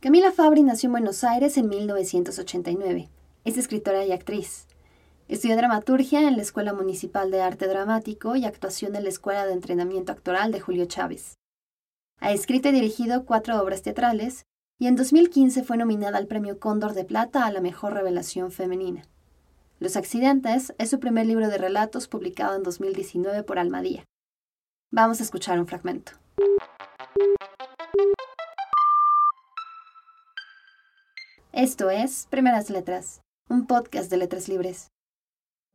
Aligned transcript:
Camila 0.00 0.32
Fabri 0.32 0.62
nació 0.62 0.86
en 0.86 0.92
Buenos 0.92 1.24
Aires 1.24 1.58
en 1.58 1.68
1989. 1.68 3.10
Es 3.44 3.58
escritora 3.58 4.02
y 4.06 4.12
actriz. 4.12 4.66
Estudió 5.28 5.56
dramaturgia 5.56 6.26
en 6.26 6.36
la 6.36 6.42
Escuela 6.42 6.72
Municipal 6.72 7.30
de 7.30 7.42
Arte 7.42 7.66
Dramático 7.66 8.34
y 8.34 8.46
actuación 8.46 8.96
en 8.96 9.02
la 9.02 9.10
Escuela 9.10 9.44
de 9.44 9.52
Entrenamiento 9.52 10.12
Actoral 10.12 10.52
de 10.52 10.60
Julio 10.60 10.86
Chávez. 10.86 11.34
Ha 12.18 12.32
escrito 12.32 12.70
y 12.70 12.72
dirigido 12.72 13.26
cuatro 13.26 13.60
obras 13.60 13.82
teatrales 13.82 14.46
y 14.78 14.86
en 14.86 14.96
2015 14.96 15.64
fue 15.64 15.76
nominada 15.76 16.16
al 16.16 16.26
Premio 16.26 16.58
Cóndor 16.58 16.94
de 16.94 17.04
Plata 17.04 17.44
a 17.44 17.52
la 17.52 17.60
Mejor 17.60 17.92
Revelación 17.92 18.52
Femenina. 18.52 19.02
Los 19.80 19.96
Accidentes 19.96 20.72
es 20.78 20.88
su 20.88 20.98
primer 20.98 21.26
libro 21.26 21.50
de 21.50 21.58
relatos 21.58 22.08
publicado 22.08 22.56
en 22.56 22.62
2019 22.62 23.42
por 23.42 23.58
Almadía. 23.58 24.06
Vamos 24.90 25.20
a 25.20 25.24
escuchar 25.24 25.60
un 25.60 25.66
fragmento. 25.66 26.12
Esto 31.52 31.90
es 31.90 32.28
Primeras 32.30 32.70
Letras, 32.70 33.22
un 33.48 33.66
podcast 33.66 34.08
de 34.08 34.16
letras 34.16 34.48
libres. 34.48 34.92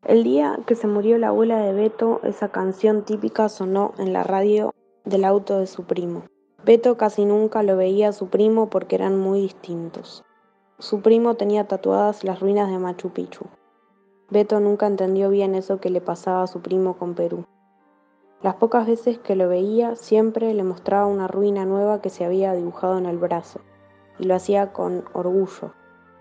El 0.05 0.23
día 0.23 0.57
que 0.65 0.73
se 0.73 0.87
murió 0.87 1.17
la 1.17 1.27
abuela 1.27 1.57
de 1.57 1.73
Beto, 1.73 2.21
esa 2.23 2.47
canción 2.47 3.03
típica 3.03 3.49
sonó 3.49 3.93
en 3.97 4.13
la 4.13 4.23
radio 4.23 4.73
del 5.03 5.25
auto 5.25 5.59
de 5.59 5.67
su 5.67 5.83
primo. 5.83 6.23
Beto 6.63 6.95
casi 6.95 7.25
nunca 7.25 7.61
lo 7.61 7.75
veía 7.75 8.07
a 8.07 8.13
su 8.13 8.29
primo 8.29 8.69
porque 8.69 8.95
eran 8.95 9.19
muy 9.19 9.41
distintos. 9.41 10.23
Su 10.79 11.01
primo 11.01 11.35
tenía 11.35 11.67
tatuadas 11.67 12.23
las 12.23 12.39
ruinas 12.39 12.71
de 12.71 12.79
Machu 12.79 13.09
Picchu. 13.09 13.43
Beto 14.29 14.61
nunca 14.61 14.87
entendió 14.87 15.29
bien 15.29 15.55
eso 15.55 15.81
que 15.81 15.89
le 15.89 15.99
pasaba 15.99 16.43
a 16.43 16.47
su 16.47 16.61
primo 16.61 16.97
con 16.97 17.15
Perú. 17.15 17.43
Las 18.41 18.55
pocas 18.55 18.87
veces 18.87 19.19
que 19.19 19.35
lo 19.35 19.49
veía, 19.49 19.97
siempre 19.97 20.53
le 20.53 20.63
mostraba 20.63 21.05
una 21.05 21.27
ruina 21.27 21.65
nueva 21.65 22.01
que 22.01 22.09
se 22.09 22.23
había 22.23 22.53
dibujado 22.53 22.97
en 22.97 23.07
el 23.07 23.17
brazo, 23.17 23.59
y 24.19 24.25
lo 24.25 24.35
hacía 24.35 24.73
con 24.73 25.05
orgullo, 25.13 25.73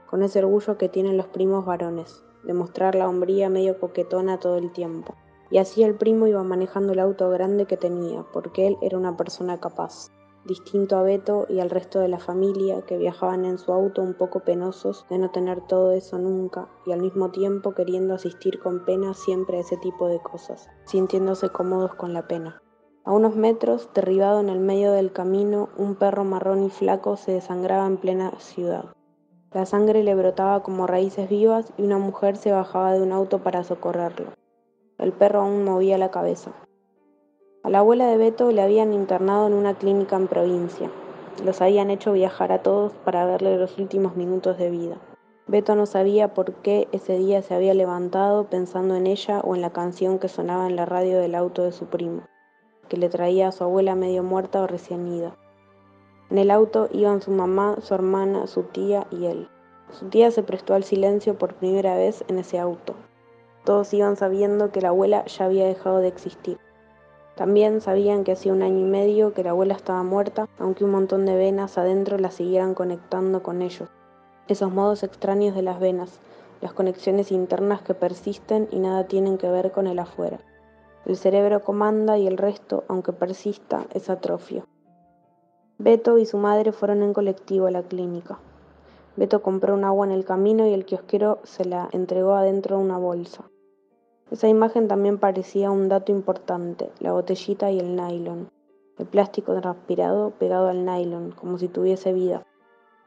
con 0.08 0.22
ese 0.22 0.40
orgullo 0.40 0.78
que 0.78 0.88
tienen 0.88 1.16
los 1.16 1.26
primos 1.26 1.64
varones, 1.64 2.24
de 2.42 2.54
mostrar 2.54 2.94
la 2.94 3.08
hombría 3.08 3.48
medio 3.48 3.78
coquetona 3.78 4.38
todo 4.38 4.56
el 4.56 4.72
tiempo. 4.72 5.14
Y 5.50 5.58
así 5.58 5.82
el 5.82 5.94
primo 5.94 6.26
iba 6.26 6.42
manejando 6.42 6.92
el 6.92 6.98
auto 6.98 7.30
grande 7.30 7.66
que 7.66 7.76
tenía, 7.76 8.24
porque 8.32 8.66
él 8.66 8.76
era 8.80 8.98
una 8.98 9.16
persona 9.16 9.60
capaz 9.60 10.10
distinto 10.44 10.96
a 10.96 11.02
Beto 11.02 11.46
y 11.48 11.60
al 11.60 11.70
resto 11.70 12.00
de 12.00 12.08
la 12.08 12.18
familia 12.18 12.82
que 12.82 12.98
viajaban 12.98 13.44
en 13.44 13.58
su 13.58 13.72
auto 13.72 14.02
un 14.02 14.14
poco 14.14 14.40
penosos 14.40 15.06
de 15.08 15.18
no 15.18 15.30
tener 15.30 15.62
todo 15.62 15.92
eso 15.92 16.18
nunca 16.18 16.68
y 16.84 16.92
al 16.92 17.00
mismo 17.00 17.30
tiempo 17.30 17.74
queriendo 17.74 18.14
asistir 18.14 18.60
con 18.60 18.84
pena 18.84 19.14
siempre 19.14 19.56
a 19.56 19.60
ese 19.60 19.76
tipo 19.78 20.08
de 20.08 20.20
cosas, 20.20 20.68
sintiéndose 20.84 21.48
cómodos 21.48 21.94
con 21.94 22.12
la 22.12 22.28
pena. 22.28 22.63
A 23.06 23.12
unos 23.12 23.36
metros, 23.36 23.90
derribado 23.94 24.40
en 24.40 24.48
el 24.48 24.60
medio 24.60 24.90
del 24.92 25.12
camino, 25.12 25.68
un 25.76 25.94
perro 25.94 26.24
marrón 26.24 26.64
y 26.64 26.70
flaco 26.70 27.18
se 27.18 27.32
desangraba 27.32 27.86
en 27.86 27.98
plena 27.98 28.32
ciudad. 28.38 28.86
La 29.52 29.66
sangre 29.66 30.02
le 30.02 30.14
brotaba 30.14 30.62
como 30.62 30.86
raíces 30.86 31.28
vivas 31.28 31.70
y 31.76 31.82
una 31.82 31.98
mujer 31.98 32.38
se 32.38 32.50
bajaba 32.50 32.94
de 32.94 33.02
un 33.02 33.12
auto 33.12 33.40
para 33.40 33.62
socorrerlo. 33.62 34.32
El 34.96 35.12
perro 35.12 35.42
aún 35.42 35.64
movía 35.64 35.98
la 35.98 36.10
cabeza. 36.10 36.52
A 37.62 37.68
la 37.68 37.80
abuela 37.80 38.06
de 38.06 38.16
Beto 38.16 38.50
le 38.50 38.62
habían 38.62 38.94
internado 38.94 39.46
en 39.48 39.52
una 39.52 39.74
clínica 39.74 40.16
en 40.16 40.26
provincia. 40.26 40.90
Los 41.44 41.60
habían 41.60 41.90
hecho 41.90 42.14
viajar 42.14 42.52
a 42.52 42.62
todos 42.62 42.92
para 43.04 43.26
verle 43.26 43.58
los 43.58 43.78
últimos 43.78 44.16
minutos 44.16 44.56
de 44.56 44.70
vida. 44.70 44.96
Beto 45.46 45.74
no 45.74 45.84
sabía 45.84 46.32
por 46.32 46.54
qué 46.54 46.88
ese 46.92 47.18
día 47.18 47.42
se 47.42 47.54
había 47.54 47.74
levantado 47.74 48.44
pensando 48.44 48.96
en 48.96 49.06
ella 49.06 49.40
o 49.40 49.54
en 49.54 49.60
la 49.60 49.74
canción 49.74 50.18
que 50.18 50.28
sonaba 50.28 50.66
en 50.66 50.76
la 50.76 50.86
radio 50.86 51.18
del 51.18 51.34
auto 51.34 51.64
de 51.64 51.72
su 51.72 51.84
primo, 51.84 52.22
que 52.88 52.96
le 52.96 53.08
traía 53.08 53.48
a 53.48 53.52
su 53.52 53.64
abuela 53.64 53.94
medio 53.94 54.22
muerta 54.22 54.62
o 54.62 54.66
recién 54.66 55.06
ida. 55.06 55.36
En 56.30 56.38
el 56.38 56.50
auto 56.50 56.88
iban 56.92 57.22
su 57.22 57.30
mamá, 57.30 57.76
su 57.80 57.94
hermana, 57.94 58.46
su 58.46 58.62
tía 58.62 59.06
y 59.10 59.26
él. 59.26 59.48
Su 59.90 60.08
tía 60.08 60.30
se 60.30 60.42
prestó 60.42 60.74
al 60.74 60.84
silencio 60.84 61.38
por 61.38 61.54
primera 61.54 61.96
vez 61.96 62.24
en 62.28 62.38
ese 62.38 62.58
auto. 62.58 62.94
Todos 63.64 63.92
iban 63.94 64.16
sabiendo 64.16 64.72
que 64.72 64.80
la 64.80 64.88
abuela 64.88 65.24
ya 65.26 65.44
había 65.44 65.66
dejado 65.66 65.98
de 65.98 66.08
existir. 66.08 66.58
También 67.36 67.80
sabían 67.80 68.24
que 68.24 68.32
hacía 68.32 68.52
un 68.52 68.62
año 68.62 68.80
y 68.80 68.90
medio 68.90 69.32
que 69.32 69.42
la 69.42 69.50
abuela 69.50 69.74
estaba 69.74 70.02
muerta, 70.02 70.48
aunque 70.58 70.84
un 70.84 70.92
montón 70.92 71.26
de 71.26 71.36
venas 71.36 71.78
adentro 71.78 72.18
la 72.18 72.30
siguieran 72.30 72.74
conectando 72.74 73.42
con 73.42 73.60
ellos. 73.60 73.88
Esos 74.46 74.70
modos 74.70 75.02
extraños 75.02 75.54
de 75.54 75.62
las 75.62 75.80
venas, 75.80 76.20
las 76.60 76.72
conexiones 76.72 77.32
internas 77.32 77.82
que 77.82 77.94
persisten 77.94 78.68
y 78.70 78.78
nada 78.78 79.06
tienen 79.06 79.38
que 79.38 79.50
ver 79.50 79.72
con 79.72 79.86
el 79.86 79.98
afuera. 79.98 80.38
El 81.06 81.16
cerebro 81.16 81.62
comanda 81.62 82.16
y 82.16 82.26
el 82.26 82.38
resto, 82.38 82.84
aunque 82.88 83.12
persista, 83.12 83.86
es 83.92 84.08
atrofio. 84.08 84.64
Beto 85.76 86.18
y 86.18 86.24
su 86.24 86.38
madre 86.38 86.72
fueron 86.72 87.02
en 87.02 87.12
colectivo 87.12 87.66
a 87.66 87.70
la 87.70 87.82
clínica. 87.82 88.38
Beto 89.16 89.42
compró 89.42 89.74
un 89.74 89.84
agua 89.84 90.06
en 90.06 90.12
el 90.12 90.24
camino 90.24 90.66
y 90.66 90.72
el 90.72 90.86
kiosquero 90.86 91.40
se 91.42 91.66
la 91.66 91.88
entregó 91.92 92.34
adentro 92.34 92.78
de 92.78 92.84
una 92.84 92.96
bolsa. 92.96 93.44
Esa 94.30 94.48
imagen 94.48 94.88
también 94.88 95.18
parecía 95.18 95.70
un 95.70 95.88
dato 95.88 96.10
importante, 96.10 96.90
la 97.00 97.12
botellita 97.12 97.70
y 97.70 97.78
el 97.78 97.96
nylon. 97.96 98.48
El 98.98 99.06
plástico 99.06 99.60
transpirado 99.60 100.30
pegado 100.30 100.68
al 100.68 100.86
nylon, 100.86 101.32
como 101.32 101.58
si 101.58 101.68
tuviese 101.68 102.12
vida. 102.12 102.46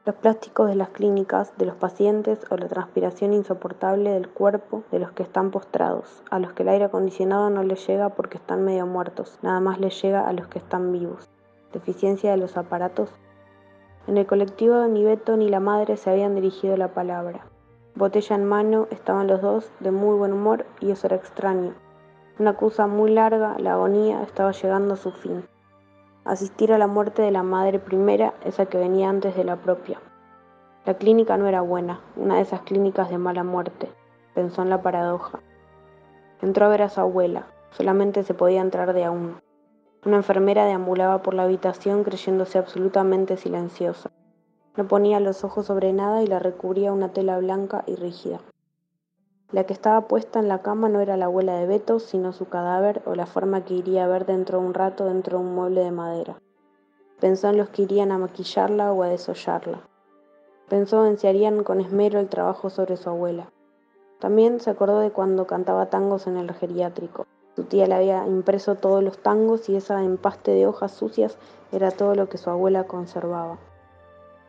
Los 0.04 0.14
plásticos 0.14 0.68
de 0.68 0.74
las 0.74 0.88
clínicas, 0.88 1.52
de 1.58 1.66
los 1.66 1.76
pacientes 1.76 2.40
o 2.50 2.56
la 2.56 2.68
transpiración 2.68 3.32
insoportable 3.34 4.10
del 4.10 4.28
cuerpo 4.28 4.84
de 4.90 5.00
los 5.00 5.12
que 5.12 5.22
están 5.22 5.50
postrados, 5.50 6.22
a 6.30 6.38
los 6.38 6.52
que 6.52 6.62
el 6.62 6.70
aire 6.70 6.86
acondicionado 6.86 7.50
no 7.50 7.62
les 7.62 7.86
llega 7.86 8.08
porque 8.10 8.38
están 8.38 8.64
medio 8.64 8.86
muertos, 8.86 9.38
nada 9.42 9.60
más 9.60 9.78
les 9.80 10.00
llega 10.00 10.26
a 10.26 10.32
los 10.32 10.46
que 10.46 10.58
están 10.58 10.92
vivos. 10.92 11.28
Deficiencia 11.72 12.30
de 12.30 12.38
los 12.38 12.56
aparatos. 12.56 13.10
En 14.06 14.16
el 14.16 14.26
colectivo 14.26 14.86
ni 14.86 15.04
Beto 15.04 15.36
ni 15.36 15.50
la 15.50 15.60
madre 15.60 15.98
se 15.98 16.10
habían 16.10 16.34
dirigido 16.34 16.76
la 16.76 16.94
palabra. 16.94 17.44
Botella 17.94 18.36
en 18.36 18.44
mano, 18.44 18.86
estaban 18.90 19.26
los 19.26 19.42
dos 19.42 19.70
de 19.80 19.90
muy 19.90 20.16
buen 20.16 20.32
humor 20.32 20.64
y 20.80 20.92
eso 20.92 21.08
era 21.08 21.16
extraño. 21.16 21.74
Una 22.38 22.54
cosa 22.56 22.86
muy 22.86 23.10
larga, 23.10 23.56
la 23.58 23.72
agonía, 23.72 24.22
estaba 24.22 24.52
llegando 24.52 24.94
a 24.94 24.96
su 24.96 25.10
fin. 25.10 25.44
Asistir 26.28 26.74
a 26.74 26.78
la 26.78 26.86
muerte 26.86 27.22
de 27.22 27.30
la 27.30 27.42
madre 27.42 27.78
primera, 27.78 28.34
esa 28.44 28.66
que 28.66 28.76
venía 28.76 29.08
antes 29.08 29.34
de 29.34 29.44
la 29.44 29.56
propia. 29.56 29.98
La 30.84 30.92
clínica 30.92 31.38
no 31.38 31.46
era 31.46 31.62
buena, 31.62 32.02
una 32.16 32.36
de 32.36 32.42
esas 32.42 32.60
clínicas 32.60 33.08
de 33.08 33.16
mala 33.16 33.44
muerte, 33.44 33.90
pensó 34.34 34.60
en 34.60 34.68
la 34.68 34.82
paradoja. 34.82 35.40
Entró 36.42 36.66
a 36.66 36.68
ver 36.68 36.82
a 36.82 36.90
su 36.90 37.00
abuela, 37.00 37.46
solamente 37.70 38.24
se 38.24 38.34
podía 38.34 38.60
entrar 38.60 38.92
de 38.92 39.06
a 39.06 39.10
uno. 39.10 39.40
Una 40.04 40.16
enfermera 40.16 40.66
deambulaba 40.66 41.22
por 41.22 41.32
la 41.32 41.44
habitación 41.44 42.04
creyéndose 42.04 42.58
absolutamente 42.58 43.38
silenciosa. 43.38 44.10
No 44.76 44.86
ponía 44.86 45.20
los 45.20 45.44
ojos 45.44 45.64
sobre 45.64 45.94
nada 45.94 46.22
y 46.22 46.26
la 46.26 46.40
recubría 46.40 46.92
una 46.92 47.08
tela 47.08 47.38
blanca 47.38 47.84
y 47.86 47.94
rígida. 47.94 48.40
La 49.50 49.64
que 49.64 49.72
estaba 49.72 50.02
puesta 50.02 50.38
en 50.40 50.48
la 50.48 50.60
cama 50.60 50.90
no 50.90 51.00
era 51.00 51.16
la 51.16 51.24
abuela 51.24 51.54
de 51.54 51.66
Beto, 51.66 52.00
sino 52.00 52.34
su 52.34 52.50
cadáver 52.50 53.00
o 53.06 53.14
la 53.14 53.24
forma 53.24 53.64
que 53.64 53.72
iría 53.72 54.04
a 54.04 54.08
ver 54.08 54.26
dentro 54.26 54.60
de 54.60 54.66
un 54.66 54.74
rato 54.74 55.06
dentro 55.06 55.38
de 55.38 55.44
un 55.44 55.54
mueble 55.54 55.82
de 55.82 55.90
madera. 55.90 56.36
Pensó 57.18 57.48
en 57.48 57.56
los 57.56 57.70
que 57.70 57.82
irían 57.82 58.12
a 58.12 58.18
maquillarla 58.18 58.92
o 58.92 59.02
a 59.02 59.08
desollarla. 59.08 59.80
Pensó 60.68 61.06
en 61.06 61.16
si 61.16 61.28
harían 61.28 61.64
con 61.64 61.80
esmero 61.80 62.20
el 62.20 62.28
trabajo 62.28 62.68
sobre 62.68 62.98
su 62.98 63.08
abuela. 63.08 63.50
También 64.18 64.60
se 64.60 64.68
acordó 64.68 64.98
de 64.98 65.12
cuando 65.12 65.46
cantaba 65.46 65.86
tangos 65.86 66.26
en 66.26 66.36
el 66.36 66.52
geriátrico. 66.52 67.26
Su 67.56 67.64
tía 67.64 67.86
le 67.86 67.94
había 67.94 68.26
impreso 68.26 68.74
todos 68.74 69.02
los 69.02 69.16
tangos 69.16 69.70
y 69.70 69.76
esa 69.76 70.04
empaste 70.04 70.50
de 70.50 70.66
hojas 70.66 70.92
sucias 70.92 71.38
era 71.72 71.90
todo 71.90 72.14
lo 72.14 72.28
que 72.28 72.36
su 72.36 72.50
abuela 72.50 72.84
conservaba. 72.84 73.58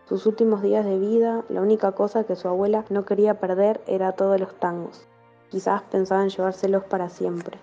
Sus 0.09 0.25
últimos 0.25 0.63
días 0.63 0.83
de 0.85 0.97
vida, 0.97 1.43
la 1.49 1.61
única 1.61 1.91
cosa 1.91 2.23
que 2.23 2.35
su 2.35 2.47
abuela 2.47 2.83
no 2.89 3.05
quería 3.05 3.39
perder 3.39 3.79
era 3.85 4.13
todos 4.13 4.39
los 4.39 4.55
tangos. 4.55 5.07
Quizás 5.49 5.83
pensaba 5.83 6.23
en 6.23 6.29
llevárselos 6.29 6.83
para 6.85 7.09
siempre. 7.09 7.59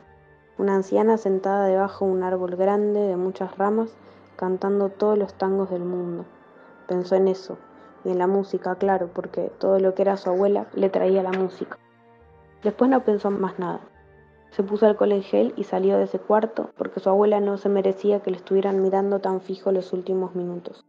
Una 0.57 0.77
anciana 0.77 1.19
sentada 1.19 1.67
debajo 1.67 2.07
de 2.07 2.13
un 2.13 2.23
árbol 2.23 2.55
grande 2.55 3.01
de 3.01 3.17
muchas 3.17 3.59
ramas, 3.59 3.97
cantando 4.37 4.91
todos 4.91 5.19
los 5.19 5.35
tangos 5.35 5.71
del 5.71 5.83
mundo. 5.83 6.25
Pensó 6.87 7.17
en 7.17 7.27
eso, 7.27 7.59
y 8.05 8.11
en 8.11 8.19
la 8.19 8.29
música, 8.29 8.77
claro, 8.77 9.11
porque 9.13 9.51
todo 9.59 9.81
lo 9.81 9.97
que 9.97 10.03
era 10.03 10.17
su 10.17 10.31
abuela 10.31 10.69
le 10.73 10.89
traía 10.89 11.25
la 11.25 11.33
música. 11.33 11.79
Después 12.63 12.89
no 12.89 13.03
pensó 13.03 13.29
más 13.33 13.59
nada. 13.59 13.81
Se 14.51 14.63
puso 14.63 14.87
al 14.87 15.23
gel 15.25 15.53
y 15.57 15.65
salió 15.65 15.99
de 15.99 16.05
ese 16.05 16.21
cuarto 16.21 16.71
porque 16.79 17.01
su 17.01 17.09
abuela 17.09 17.41
no 17.41 17.57
se 17.59 17.69
merecía 17.69 18.21
que 18.21 18.31
le 18.31 18.37
estuvieran 18.37 18.83
mirando 18.83 19.19
tan 19.19 19.41
fijo 19.41 19.73
los 19.73 19.93
últimos 19.93 20.37
minutos. 20.37 20.86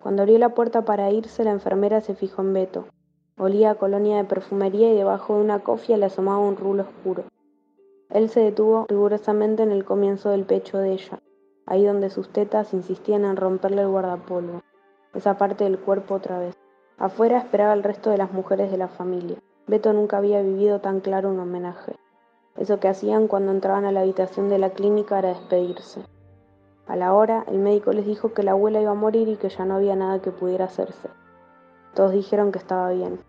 Cuando 0.00 0.22
abrió 0.22 0.38
la 0.38 0.50
puerta 0.50 0.82
para 0.84 1.10
irse, 1.10 1.42
la 1.44 1.50
enfermera 1.50 2.00
se 2.00 2.14
fijó 2.14 2.42
en 2.42 2.52
Beto. 2.52 2.86
Olía 3.36 3.72
a 3.72 3.74
colonia 3.74 4.16
de 4.16 4.24
perfumería 4.24 4.92
y 4.92 4.96
debajo 4.96 5.34
de 5.34 5.42
una 5.42 5.60
cofia 5.60 5.96
le 5.96 6.06
asomaba 6.06 6.38
un 6.38 6.56
rulo 6.56 6.84
oscuro. 6.84 7.24
Él 8.10 8.28
se 8.30 8.40
detuvo 8.40 8.86
rigurosamente 8.88 9.62
en 9.62 9.70
el 9.70 9.84
comienzo 9.84 10.30
del 10.30 10.44
pecho 10.44 10.78
de 10.78 10.92
ella, 10.92 11.20
ahí 11.66 11.84
donde 11.84 12.10
sus 12.10 12.30
tetas 12.30 12.72
insistían 12.72 13.24
en 13.24 13.36
romperle 13.36 13.82
el 13.82 13.88
guardapolvo, 13.88 14.62
esa 15.14 15.36
parte 15.36 15.64
del 15.64 15.78
cuerpo 15.78 16.14
otra 16.14 16.38
vez. 16.38 16.56
Afuera 16.96 17.38
esperaba 17.38 17.74
el 17.74 17.82
resto 17.82 18.10
de 18.10 18.18
las 18.18 18.32
mujeres 18.32 18.70
de 18.70 18.78
la 18.78 18.88
familia. 18.88 19.38
Beto 19.66 19.92
nunca 19.92 20.16
había 20.16 20.42
vivido 20.42 20.80
tan 20.80 21.00
claro 21.00 21.28
un 21.28 21.38
homenaje. 21.38 21.96
Eso 22.56 22.80
que 22.80 22.88
hacían 22.88 23.28
cuando 23.28 23.52
entraban 23.52 23.84
a 23.84 23.92
la 23.92 24.00
habitación 24.00 24.48
de 24.48 24.58
la 24.58 24.70
clínica 24.70 25.18
era 25.18 25.28
despedirse. 25.28 26.02
A 26.88 26.96
la 26.96 27.12
hora, 27.12 27.44
el 27.48 27.58
médico 27.58 27.92
les 27.92 28.06
dijo 28.06 28.32
que 28.32 28.42
la 28.42 28.52
abuela 28.52 28.80
iba 28.80 28.92
a 28.92 28.94
morir 28.94 29.28
y 29.28 29.36
que 29.36 29.50
ya 29.50 29.66
no 29.66 29.76
había 29.76 29.94
nada 29.94 30.22
que 30.22 30.30
pudiera 30.30 30.64
hacerse. 30.64 31.10
Todos 31.94 32.12
dijeron 32.12 32.50
que 32.50 32.58
estaba 32.58 32.90
bien. 32.90 33.20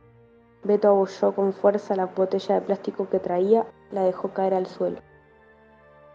Beto 0.63 0.87
abolló 0.87 1.33
con 1.33 1.51
fuerza 1.51 1.95
la 1.97 2.05
botella 2.05 2.55
de 2.55 2.61
plástico 2.61 3.09
que 3.09 3.19
traía, 3.19 3.65
la 3.91 4.03
dejó 4.03 4.29
caer 4.29 4.53
al 4.53 4.65
suelo. 4.65 4.99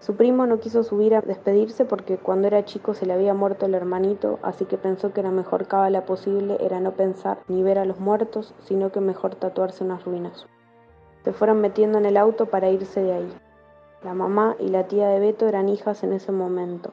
Su 0.01 0.17
primo 0.17 0.47
no 0.47 0.59
quiso 0.59 0.83
subir 0.83 1.15
a 1.15 1.21
despedirse 1.21 1.85
porque 1.85 2.17
cuando 2.17 2.47
era 2.47 2.65
chico 2.65 2.95
se 2.95 3.05
le 3.05 3.13
había 3.13 3.35
muerto 3.35 3.67
el 3.67 3.75
hermanito, 3.75 4.39
así 4.43 4.65
que 4.65 4.79
pensó 4.79 5.13
que 5.13 5.23
la 5.23 5.31
mejor 5.31 5.67
cábala 5.67 6.07
posible 6.07 6.57
era 6.61 6.81
no 6.81 6.93
pensar 6.93 7.39
ni 7.49 7.63
ver 7.63 7.79
a 7.79 7.85
los 7.85 8.01
muertos, 8.01 8.55
sino 8.61 8.91
que 8.91 9.01
mejor 9.01 9.35
tatuarse 9.35 9.85
unas 9.85 10.05
ruinas. 10.05 10.47
Se 11.25 11.33
fueron 11.33 11.61
metiendo 11.61 11.99
en 11.99 12.07
el 12.07 12.17
auto 12.17 12.47
para 12.47 12.71
irse 12.71 13.03
de 13.03 13.13
ahí. 13.13 13.33
La 14.03 14.13
mamá 14.13 14.57
y 14.59 14.69
la 14.69 14.89
tía 14.89 15.09
de 15.09 15.21
Beto 15.21 15.47
eran 15.47 15.71
hijas 15.71 16.05
en 16.05 16.13
ese 16.13 16.33
momento. 16.33 16.93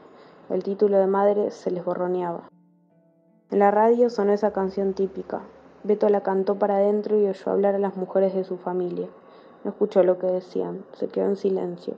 El 0.52 0.64
título 0.64 0.98
de 0.98 1.08
madre 1.08 1.50
se 1.50 1.72
les 1.72 1.86
borroneaba. 1.86 2.50
En 3.52 3.60
la 3.60 3.72
radio 3.72 4.10
sonó 4.10 4.34
esa 4.34 4.52
canción 4.52 4.94
típica. 4.94 5.44
Beto 5.86 6.10
la 6.10 6.24
cantó 6.24 6.56
para 6.60 6.76
adentro 6.76 7.18
y 7.18 7.26
oyó 7.26 7.52
hablar 7.54 7.76
a 7.76 7.80
las 7.80 7.96
mujeres 7.96 8.34
de 8.34 8.44
su 8.44 8.58
familia. 8.58 9.08
No 9.64 9.72
escuchó 9.72 10.04
lo 10.04 10.20
que 10.20 10.28
decían, 10.28 10.84
se 10.92 11.08
quedó 11.08 11.28
en 11.28 11.38
silencio. 11.38 11.96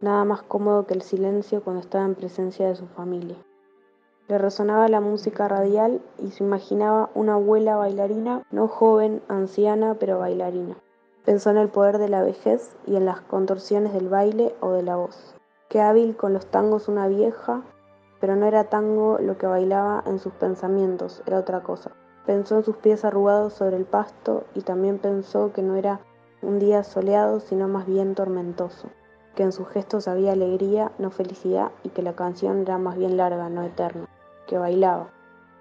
Nada 0.00 0.24
más 0.24 0.42
cómodo 0.42 0.84
que 0.84 0.94
el 0.94 1.02
silencio 1.02 1.62
cuando 1.62 1.80
estaba 1.80 2.04
en 2.04 2.16
presencia 2.16 2.66
de 2.66 2.74
su 2.74 2.88
familia. 2.88 3.36
Le 4.26 4.36
resonaba 4.36 4.88
la 4.88 5.00
música 5.00 5.46
radial 5.46 6.00
y 6.18 6.32
se 6.32 6.42
imaginaba 6.42 7.10
una 7.14 7.34
abuela 7.34 7.76
bailarina, 7.76 8.42
no 8.50 8.66
joven, 8.66 9.22
anciana, 9.28 9.94
pero 10.00 10.18
bailarina. 10.18 10.76
Pensó 11.24 11.50
en 11.50 11.56
el 11.56 11.68
poder 11.68 11.98
de 11.98 12.08
la 12.08 12.24
vejez 12.24 12.76
y 12.84 12.96
en 12.96 13.04
las 13.04 13.20
contorsiones 13.20 13.92
del 13.92 14.08
baile 14.08 14.56
o 14.58 14.72
de 14.72 14.82
la 14.82 14.96
voz. 14.96 15.36
Qué 15.68 15.80
hábil 15.80 16.16
con 16.16 16.32
los 16.32 16.46
tangos 16.46 16.88
una 16.88 17.06
vieja, 17.06 17.62
pero 18.22 18.36
no 18.36 18.46
era 18.46 18.62
tango 18.62 19.18
lo 19.18 19.36
que 19.36 19.48
bailaba 19.48 20.04
en 20.06 20.20
sus 20.20 20.32
pensamientos, 20.34 21.24
era 21.26 21.40
otra 21.40 21.64
cosa. 21.64 21.90
Pensó 22.24 22.56
en 22.56 22.62
sus 22.62 22.76
pies 22.76 23.04
arrugados 23.04 23.52
sobre 23.52 23.76
el 23.76 23.84
pasto 23.84 24.44
y 24.54 24.60
también 24.60 25.00
pensó 25.00 25.52
que 25.52 25.60
no 25.60 25.74
era 25.74 25.98
un 26.40 26.60
día 26.60 26.84
soleado, 26.84 27.40
sino 27.40 27.66
más 27.66 27.84
bien 27.84 28.14
tormentoso, 28.14 28.90
que 29.34 29.42
en 29.42 29.50
sus 29.50 29.68
gestos 29.70 30.06
había 30.06 30.34
alegría, 30.34 30.92
no 30.98 31.10
felicidad, 31.10 31.72
y 31.82 31.88
que 31.88 32.02
la 32.02 32.14
canción 32.14 32.60
era 32.60 32.78
más 32.78 32.96
bien 32.96 33.16
larga, 33.16 33.48
no 33.48 33.64
eterna, 33.64 34.08
que 34.46 34.56
bailaba. 34.56 35.08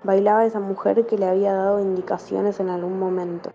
Bailaba 0.03 0.45
esa 0.45 0.59
mujer 0.59 1.07
que 1.07 1.17
le 1.17 1.25
había 1.25 1.53
dado 1.53 1.79
indicaciones 1.79 2.59
en 2.59 2.69
algún 2.69 2.99
momento. 2.99 3.49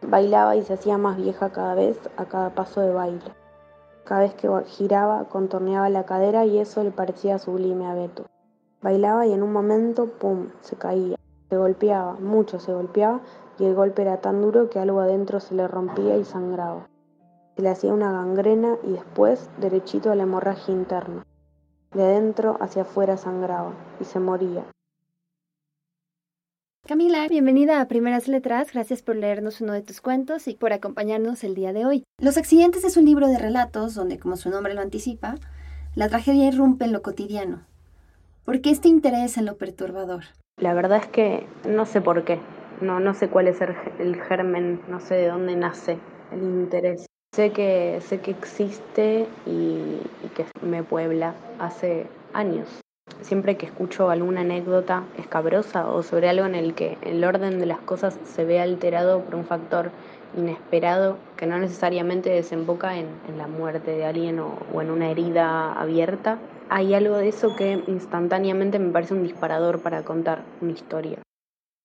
Bailaba 0.00 0.54
y 0.54 0.62
se 0.62 0.74
hacía 0.74 0.96
más 0.96 1.16
vieja 1.16 1.50
cada 1.50 1.74
vez 1.74 1.98
a 2.16 2.26
cada 2.26 2.50
paso 2.50 2.82
de 2.82 2.92
baile. 2.92 3.41
Cada 4.04 4.22
vez 4.22 4.34
que 4.34 4.48
giraba, 4.66 5.28
contorneaba 5.28 5.88
la 5.88 6.04
cadera 6.04 6.44
y 6.44 6.58
eso 6.58 6.82
le 6.82 6.90
parecía 6.90 7.38
sublime 7.38 7.86
a 7.86 7.94
Beto. 7.94 8.26
Bailaba 8.82 9.26
y 9.26 9.32
en 9.32 9.42
un 9.42 9.52
momento, 9.52 10.06
¡pum!, 10.06 10.48
se 10.60 10.76
caía. 10.76 11.16
Se 11.48 11.56
golpeaba, 11.56 12.14
mucho 12.14 12.58
se 12.58 12.72
golpeaba, 12.72 13.20
y 13.58 13.64
el 13.64 13.74
golpe 13.74 14.02
era 14.02 14.16
tan 14.20 14.42
duro 14.42 14.70
que 14.70 14.80
algo 14.80 15.00
adentro 15.00 15.38
se 15.38 15.54
le 15.54 15.68
rompía 15.68 16.16
y 16.16 16.24
sangraba. 16.24 16.88
Se 17.54 17.62
le 17.62 17.68
hacía 17.68 17.92
una 17.92 18.10
gangrena 18.10 18.76
y 18.82 18.92
después 18.92 19.50
derechito 19.60 20.10
a 20.10 20.14
la 20.16 20.24
hemorragia 20.24 20.74
interna. 20.74 21.24
De 21.92 22.02
adentro 22.02 22.56
hacia 22.60 22.82
afuera 22.82 23.16
sangraba 23.16 23.72
y 24.00 24.04
se 24.04 24.18
moría. 24.18 24.64
Camila, 26.84 27.28
bienvenida 27.28 27.80
a 27.80 27.86
Primeras 27.86 28.26
Letras, 28.26 28.72
gracias 28.72 29.02
por 29.02 29.14
leernos 29.14 29.60
uno 29.60 29.72
de 29.72 29.82
tus 29.82 30.00
cuentos 30.00 30.48
y 30.48 30.54
por 30.54 30.72
acompañarnos 30.72 31.44
el 31.44 31.54
día 31.54 31.72
de 31.72 31.86
hoy. 31.86 32.02
Los 32.20 32.36
accidentes 32.36 32.82
es 32.82 32.96
un 32.96 33.04
libro 33.04 33.28
de 33.28 33.38
relatos 33.38 33.94
donde, 33.94 34.18
como 34.18 34.36
su 34.36 34.50
nombre 34.50 34.74
lo 34.74 34.80
anticipa, 34.80 35.36
la 35.94 36.08
tragedia 36.08 36.48
irrumpe 36.48 36.84
en 36.84 36.92
lo 36.92 37.00
cotidiano. 37.00 37.60
¿Por 38.44 38.60
qué 38.60 38.70
este 38.70 38.88
interés 38.88 39.38
en 39.38 39.46
lo 39.46 39.58
perturbador? 39.58 40.24
La 40.60 40.74
verdad 40.74 40.98
es 40.98 41.06
que 41.06 41.46
no 41.68 41.86
sé 41.86 42.00
por 42.00 42.24
qué, 42.24 42.40
no, 42.80 42.98
no 42.98 43.14
sé 43.14 43.28
cuál 43.28 43.46
es 43.46 43.60
el, 43.60 44.20
germen, 44.20 44.80
no 44.88 44.98
sé 44.98 45.14
de 45.14 45.28
dónde 45.28 45.54
nace 45.54 45.98
el 46.32 46.42
interés. 46.42 47.06
Sé 47.32 47.52
que, 47.52 48.00
sé 48.00 48.18
que 48.18 48.32
existe 48.32 49.28
y 49.46 50.00
que 50.34 50.46
me 50.66 50.82
puebla 50.82 51.36
hace 51.60 52.08
años 52.32 52.82
siempre 53.32 53.56
que 53.56 53.64
escucho 53.64 54.10
alguna 54.10 54.42
anécdota 54.42 55.04
escabrosa 55.16 55.88
o 55.88 56.02
sobre 56.02 56.28
algo 56.28 56.44
en 56.44 56.54
el 56.54 56.74
que 56.74 56.98
el 57.02 57.24
orden 57.24 57.58
de 57.58 57.64
las 57.66 57.78
cosas 57.78 58.18
se 58.24 58.44
ve 58.44 58.60
alterado 58.60 59.20
por 59.22 59.36
un 59.36 59.44
factor 59.46 59.90
inesperado 60.36 61.16
que 61.36 61.46
no 61.46 61.58
necesariamente 61.58 62.28
desemboca 62.28 62.98
en, 62.98 63.08
la 63.38 63.46
muerte 63.46 63.92
de 63.92 64.04
alguien 64.04 64.38
o, 64.38 64.58
en 64.80 64.90
una 64.90 65.10
herida 65.10 65.72
abierta, 65.72 66.38
hay 66.68 66.94
algo 66.94 67.16
de 67.16 67.28
eso 67.28 67.56
que 67.56 67.82
instantáneamente 67.86 68.78
me 68.78 68.92
parece 68.92 69.14
un 69.14 69.22
disparador 69.22 69.80
para 69.80 70.02
contar 70.02 70.42
una 70.60 70.72
historia. 70.72 71.18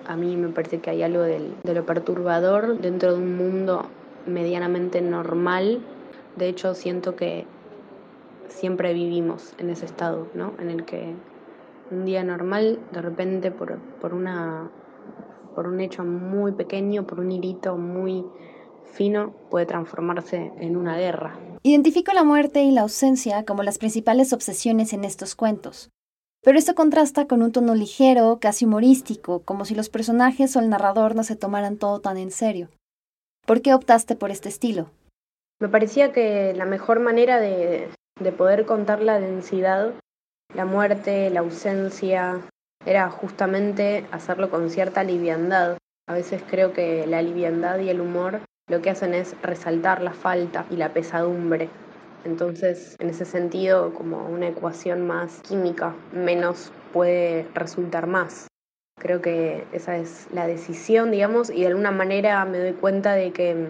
A 0.06 0.16
mí 0.16 0.36
me 0.38 0.50
parece 0.50 0.80
que 0.80 0.90
hay 0.90 1.04
algo 1.04 1.22
de 1.22 1.74
lo 1.74 1.86
perturbador 1.86 2.80
dentro 2.80 3.14
de 3.14 3.20
un 3.20 3.38
mundo 3.38 3.86
medianamente 4.26 5.02
normal. 5.02 5.80
De 6.38 6.48
hecho, 6.48 6.74
siento 6.74 7.16
que 7.16 7.46
siempre 8.50 8.94
vivimos 8.94 9.54
en 9.58 9.70
ese 9.70 9.86
estado, 9.86 10.28
¿no? 10.34 10.54
En 10.60 10.70
el 10.70 10.86
que 10.86 11.16
un 11.92 12.06
día 12.06 12.24
normal, 12.24 12.80
de 12.92 13.02
repente, 13.02 13.52
por, 13.52 13.80
por, 14.00 14.14
una, 14.14 14.70
por 15.56 15.68
un 15.68 15.80
hecho 15.80 16.04
muy 16.04 16.52
pequeño, 16.52 17.06
por 17.06 17.20
un 17.20 17.32
hilito 17.32 17.78
muy 17.78 18.26
fino, 18.94 19.34
puede 19.50 19.66
transformarse 19.66 20.52
en 20.60 20.78
una 20.78 20.98
guerra. 20.98 21.38
Identifico 21.64 22.14
la 22.14 22.24
muerte 22.24 22.64
y 22.64 22.72
la 22.72 22.82
ausencia 22.82 23.46
como 23.46 23.64
las 23.64 23.78
principales 23.78 24.34
obsesiones 24.34 24.94
en 24.94 25.04
estos 25.04 25.36
cuentos. 25.36 25.90
Pero 26.44 26.58
esto 26.58 26.76
contrasta 26.76 27.28
con 27.28 27.42
un 27.42 27.52
tono 27.52 27.76
ligero, 27.76 28.38
casi 28.40 28.66
humorístico, 28.66 29.42
como 29.42 29.66
si 29.66 29.76
los 29.76 29.90
personajes 29.90 30.56
o 30.56 30.60
el 30.60 30.70
narrador 30.70 31.16
no 31.16 31.24
se 31.24 31.36
tomaran 31.36 31.78
todo 31.78 32.00
tan 32.00 32.18
en 32.18 32.32
serio. 32.32 32.70
¿Por 33.46 33.62
qué 33.62 33.74
optaste 33.74 34.16
por 34.16 34.32
este 34.32 34.50
estilo? 34.50 34.90
Me 35.60 35.70
parecía 35.70 36.12
que 36.12 36.54
la 36.56 36.66
mejor 36.66 37.00
manera 37.00 37.40
de, 37.40 37.90
de 38.20 38.32
poder 38.32 38.66
contar 38.66 39.02
la 39.02 39.20
densidad, 39.20 39.94
la 40.54 40.66
muerte, 40.66 41.30
la 41.30 41.42
ausencia, 41.42 42.42
era 42.86 43.10
justamente 43.10 44.06
hacerlo 44.12 44.50
con 44.50 44.70
cierta 44.70 45.04
liviandad. 45.04 45.78
A 46.08 46.14
veces 46.14 46.42
creo 46.50 46.74
que 46.74 47.06
la 47.06 47.22
liviandad 47.22 47.80
y 47.80 47.90
el 47.90 48.02
humor 48.02 48.40
lo 48.70 48.82
que 48.82 48.90
hacen 48.90 49.14
es 49.14 49.36
resaltar 49.42 50.02
la 50.02 50.14
falta 50.14 50.66
y 50.70 50.78
la 50.78 50.94
pesadumbre. 50.94 51.70
Entonces, 52.26 52.96
en 53.00 53.10
ese 53.10 53.26
sentido, 53.26 53.94
como 53.94 54.28
una 54.28 54.48
ecuación 54.48 55.06
más 55.06 55.42
química, 55.42 55.96
menos 56.12 56.72
puede 56.92 57.48
resultar 57.54 58.08
más. 58.08 58.48
Creo 59.00 59.22
que 59.22 59.66
esa 59.72 59.98
es 59.98 60.28
la 60.34 60.48
decisión, 60.48 61.12
digamos, 61.12 61.50
y 61.50 61.62
de 61.62 61.68
alguna 61.68 61.92
manera 61.92 62.44
me 62.46 62.58
doy 62.58 62.74
cuenta 62.74 63.14
de 63.14 63.32
que 63.32 63.68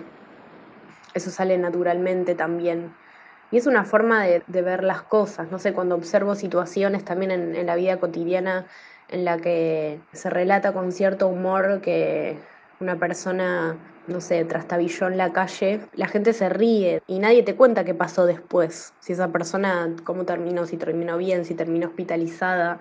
eso 1.14 1.30
sale 1.30 1.58
naturalmente 1.58 2.34
también 2.34 2.94
y 3.52 3.58
es 3.58 3.68
una 3.68 3.86
forma 3.86 4.26
de, 4.26 4.62
ver 4.62 4.84
las 4.84 5.02
cosas, 5.04 5.50
no 5.52 5.60
sé, 5.60 5.74
cuando 5.74 5.96
observo 5.96 6.36
situaciones 6.36 7.06
también 7.06 7.32
en, 7.32 7.66
la 7.66 7.76
vida 7.76 7.98
cotidiana 7.98 8.66
en 9.10 9.24
la 9.24 9.38
que 9.38 10.00
se 10.12 10.30
relata 10.30 10.74
con 10.74 10.92
cierto 10.92 11.28
humor 11.28 11.80
que 11.82 12.38
una 12.82 12.98
persona, 12.98 13.78
no 14.08 14.20
sé, 14.20 14.44
trastabilló 14.44 15.08
en 15.08 15.18
la 15.18 15.32
calle, 15.32 15.80
la 15.94 16.08
gente 16.08 16.34
se 16.34 16.50
ríe 16.50 17.02
y 17.08 17.20
nadie 17.20 17.44
te 17.44 17.56
cuenta 17.56 17.86
qué 17.86 17.94
pasó 17.94 18.26
después, 18.26 18.94
si 19.00 19.14
esa 19.14 19.30
persona, 19.30 19.96
cómo 20.04 20.26
terminó, 20.26 20.66
si 20.66 20.76
terminó 20.76 21.18
bien, 21.18 21.46
si 21.46 21.54
terminó 21.54 21.88
hospitalizada, 21.88 22.80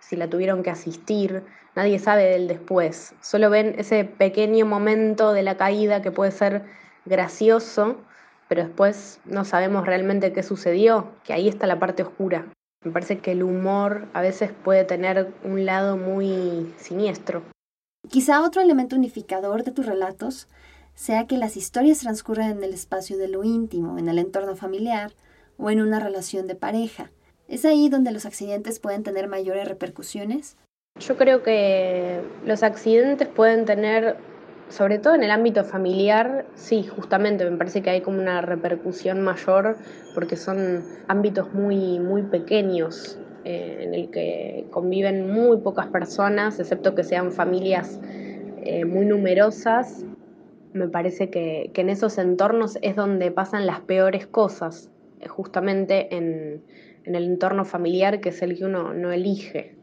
si 0.00 0.16
la 0.16 0.28
tuvieron 0.28 0.64
que 0.64 0.70
asistir, 0.70 1.44
nadie 1.76 2.00
sabe 2.00 2.24
del 2.24 2.48
después, 2.48 3.14
solo 3.20 3.50
ven 3.50 3.76
ese 3.78 4.04
pequeño 4.04 4.66
momento 4.66 5.32
de 5.32 5.44
la 5.44 5.56
caída 5.56 6.02
que 6.02 6.10
puede 6.10 6.32
ser 6.32 6.64
gracioso 7.04 7.96
pero 8.48 8.64
después 8.64 9.20
no 9.24 9.44
sabemos 9.44 9.86
realmente 9.86 10.32
qué 10.32 10.42
sucedió, 10.42 11.12
que 11.24 11.32
ahí 11.32 11.48
está 11.48 11.66
la 11.66 11.78
parte 11.78 12.02
oscura. 12.02 12.46
Me 12.84 12.92
parece 12.92 13.18
que 13.18 13.32
el 13.32 13.42
humor 13.42 14.06
a 14.12 14.22
veces 14.22 14.52
puede 14.64 14.84
tener 14.84 15.32
un 15.44 15.66
lado 15.66 15.96
muy 15.96 16.72
siniestro. 16.78 17.42
Quizá 18.08 18.42
otro 18.42 18.62
elemento 18.62 18.96
unificador 18.96 19.64
de 19.64 19.72
tus 19.72 19.86
relatos 19.86 20.48
sea 20.94 21.26
que 21.26 21.38
las 21.38 21.56
historias 21.56 22.00
transcurren 22.00 22.50
en 22.50 22.64
el 22.64 22.72
espacio 22.72 23.18
de 23.18 23.28
lo 23.28 23.44
íntimo, 23.44 23.98
en 23.98 24.08
el 24.08 24.18
entorno 24.18 24.56
familiar 24.56 25.12
o 25.56 25.70
en 25.70 25.80
una 25.80 26.00
relación 26.00 26.46
de 26.46 26.54
pareja. 26.54 27.10
¿Es 27.48 27.64
ahí 27.64 27.88
donde 27.88 28.12
los 28.12 28.26
accidentes 28.26 28.78
pueden 28.78 29.02
tener 29.02 29.28
mayores 29.28 29.68
repercusiones? 29.68 30.56
Yo 31.00 31.16
creo 31.16 31.42
que 31.42 32.20
los 32.44 32.62
accidentes 32.62 33.28
pueden 33.28 33.64
tener 33.64 34.16
sobre 34.68 34.98
todo 34.98 35.14
en 35.14 35.22
el 35.22 35.30
ámbito 35.30 35.64
familiar, 35.64 36.46
sí, 36.54 36.84
justamente 36.84 37.48
me 37.48 37.56
parece 37.56 37.82
que 37.82 37.90
hay 37.90 38.00
como 38.00 38.20
una 38.20 38.42
repercusión 38.42 39.22
mayor 39.22 39.76
porque 40.14 40.36
son 40.36 40.84
ámbitos 41.08 41.52
muy, 41.54 41.98
muy 41.98 42.22
pequeños 42.22 43.18
eh, 43.44 43.78
en 43.80 43.94
el 43.94 44.10
que 44.10 44.66
conviven 44.70 45.32
muy 45.32 45.58
pocas 45.58 45.86
personas, 45.86 46.60
excepto 46.60 46.94
que 46.94 47.02
sean 47.02 47.32
familias 47.32 47.98
eh, 48.62 48.84
muy 48.84 49.06
numerosas. 49.06 50.04
Me 50.74 50.88
parece 50.88 51.30
que, 51.30 51.70
en 51.74 51.88
esos 51.88 52.18
entornos 52.18 52.78
es 52.82 52.94
donde 52.94 53.30
pasan 53.30 53.66
las 53.66 53.80
peores 53.80 54.26
cosas, 54.26 54.90
justamente 55.28 56.14
en, 56.14 56.62
en 57.04 57.14
el 57.14 57.24
entorno 57.24 57.64
familiar 57.64 58.20
que 58.20 58.28
es 58.28 58.42
el 58.42 58.58
que 58.58 58.66
uno 58.66 58.92
no 58.92 59.12
elige, 59.12 59.77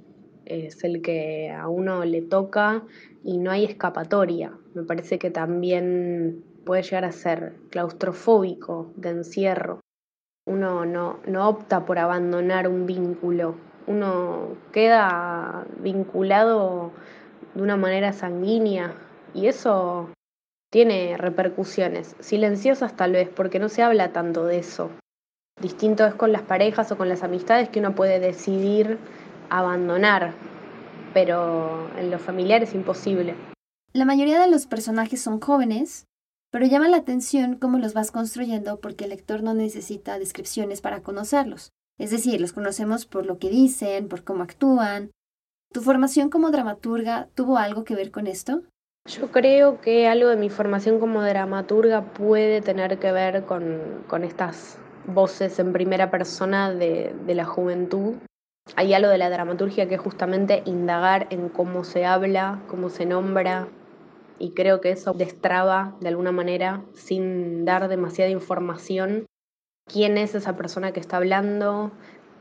es 0.45 0.83
el 0.83 1.01
que 1.01 1.51
a 1.51 1.67
uno 1.67 2.05
le 2.05 2.21
toca 2.21 2.83
y 3.23 3.37
no 3.37 3.51
hay 3.51 3.65
escapatoria. 3.65 4.53
Me 4.73 4.83
parece 4.83 5.19
que 5.19 5.31
también 5.31 6.43
puede 6.65 6.83
llegar 6.83 7.05
a 7.05 7.11
ser 7.11 7.53
claustrofóbico, 7.69 8.91
de 8.95 9.09
encierro. 9.09 9.79
Uno 10.47 10.85
no, 10.85 11.19
no 11.27 11.49
opta 11.49 11.85
por 11.85 11.97
abandonar 11.97 12.67
un 12.67 12.85
vínculo, 12.85 13.55
uno 13.87 14.57
queda 14.71 15.65
vinculado 15.79 16.91
de 17.53 17.61
una 17.61 17.77
manera 17.77 18.13
sanguínea 18.13 18.95
y 19.33 19.47
eso 19.47 20.09
tiene 20.71 21.17
repercusiones, 21.17 22.15
silenciosas 22.19 22.95
tal 22.95 23.13
vez, 23.13 23.29
porque 23.29 23.59
no 23.59 23.69
se 23.69 23.81
habla 23.81 24.11
tanto 24.11 24.45
de 24.45 24.59
eso. 24.59 24.91
Distinto 25.61 26.05
es 26.05 26.15
con 26.15 26.31
las 26.31 26.41
parejas 26.41 26.91
o 26.91 26.97
con 26.97 27.07
las 27.07 27.23
amistades 27.23 27.69
que 27.69 27.79
uno 27.79 27.95
puede 27.95 28.19
decidir 28.19 28.97
abandonar, 29.49 30.33
pero 31.13 31.89
en 31.97 32.11
lo 32.11 32.19
familiar 32.19 32.63
es 32.63 32.73
imposible. 32.73 33.35
La 33.93 34.05
mayoría 34.05 34.39
de 34.39 34.49
los 34.49 34.67
personajes 34.67 35.21
son 35.21 35.39
jóvenes, 35.39 36.05
pero 36.51 36.65
llama 36.65 36.87
la 36.87 36.97
atención 36.97 37.55
cómo 37.55 37.79
los 37.79 37.93
vas 37.93 38.11
construyendo 38.11 38.79
porque 38.79 39.05
el 39.05 39.11
lector 39.11 39.43
no 39.43 39.53
necesita 39.53 40.19
descripciones 40.19 40.81
para 40.81 41.01
conocerlos. 41.01 41.71
Es 41.97 42.11
decir, 42.11 42.41
los 42.41 42.53
conocemos 42.53 43.05
por 43.05 43.25
lo 43.25 43.39
que 43.39 43.49
dicen, 43.49 44.09
por 44.09 44.23
cómo 44.23 44.43
actúan. 44.43 45.11
¿Tu 45.71 45.81
formación 45.81 46.29
como 46.29 46.51
dramaturga 46.51 47.27
tuvo 47.35 47.57
algo 47.57 47.83
que 47.83 47.95
ver 47.95 48.11
con 48.11 48.27
esto? 48.27 48.63
Yo 49.07 49.31
creo 49.31 49.81
que 49.81 50.07
algo 50.07 50.29
de 50.29 50.35
mi 50.35 50.49
formación 50.49 50.99
como 50.99 51.21
dramaturga 51.21 52.13
puede 52.13 52.61
tener 52.61 52.97
que 52.99 53.11
ver 53.11 53.45
con, 53.45 54.23
estas 54.23 54.77
voces 55.05 55.59
en 55.59 55.73
primera 55.73 56.09
persona 56.09 56.73
de, 56.73 57.15
de 57.25 57.35
la 57.35 57.45
juventud. 57.45 58.15
Hay 58.75 58.93
algo 58.93 59.09
de 59.09 59.17
la 59.17 59.29
dramaturgia 59.29 59.87
que 59.87 59.95
es 59.95 60.01
justamente 60.01 60.63
indagar 60.65 61.27
en 61.29 61.49
cómo 61.49 61.83
se 61.83 62.05
habla, 62.05 62.59
cómo 62.67 62.89
se 62.89 63.05
nombra, 63.05 63.67
y 64.39 64.51
creo 64.51 64.81
que 64.81 64.91
eso 64.91 65.13
destraba 65.13 65.95
de 66.01 66.09
alguna 66.09 66.31
manera, 66.31 66.81
sin 66.93 67.63
dar 67.63 67.87
demasiada 67.87 68.31
información, 68.31 69.27
quién 69.87 70.17
es 70.17 70.35
esa 70.35 70.57
persona 70.57 70.91
que 70.91 70.99
está 70.99 71.17
hablando, 71.17 71.91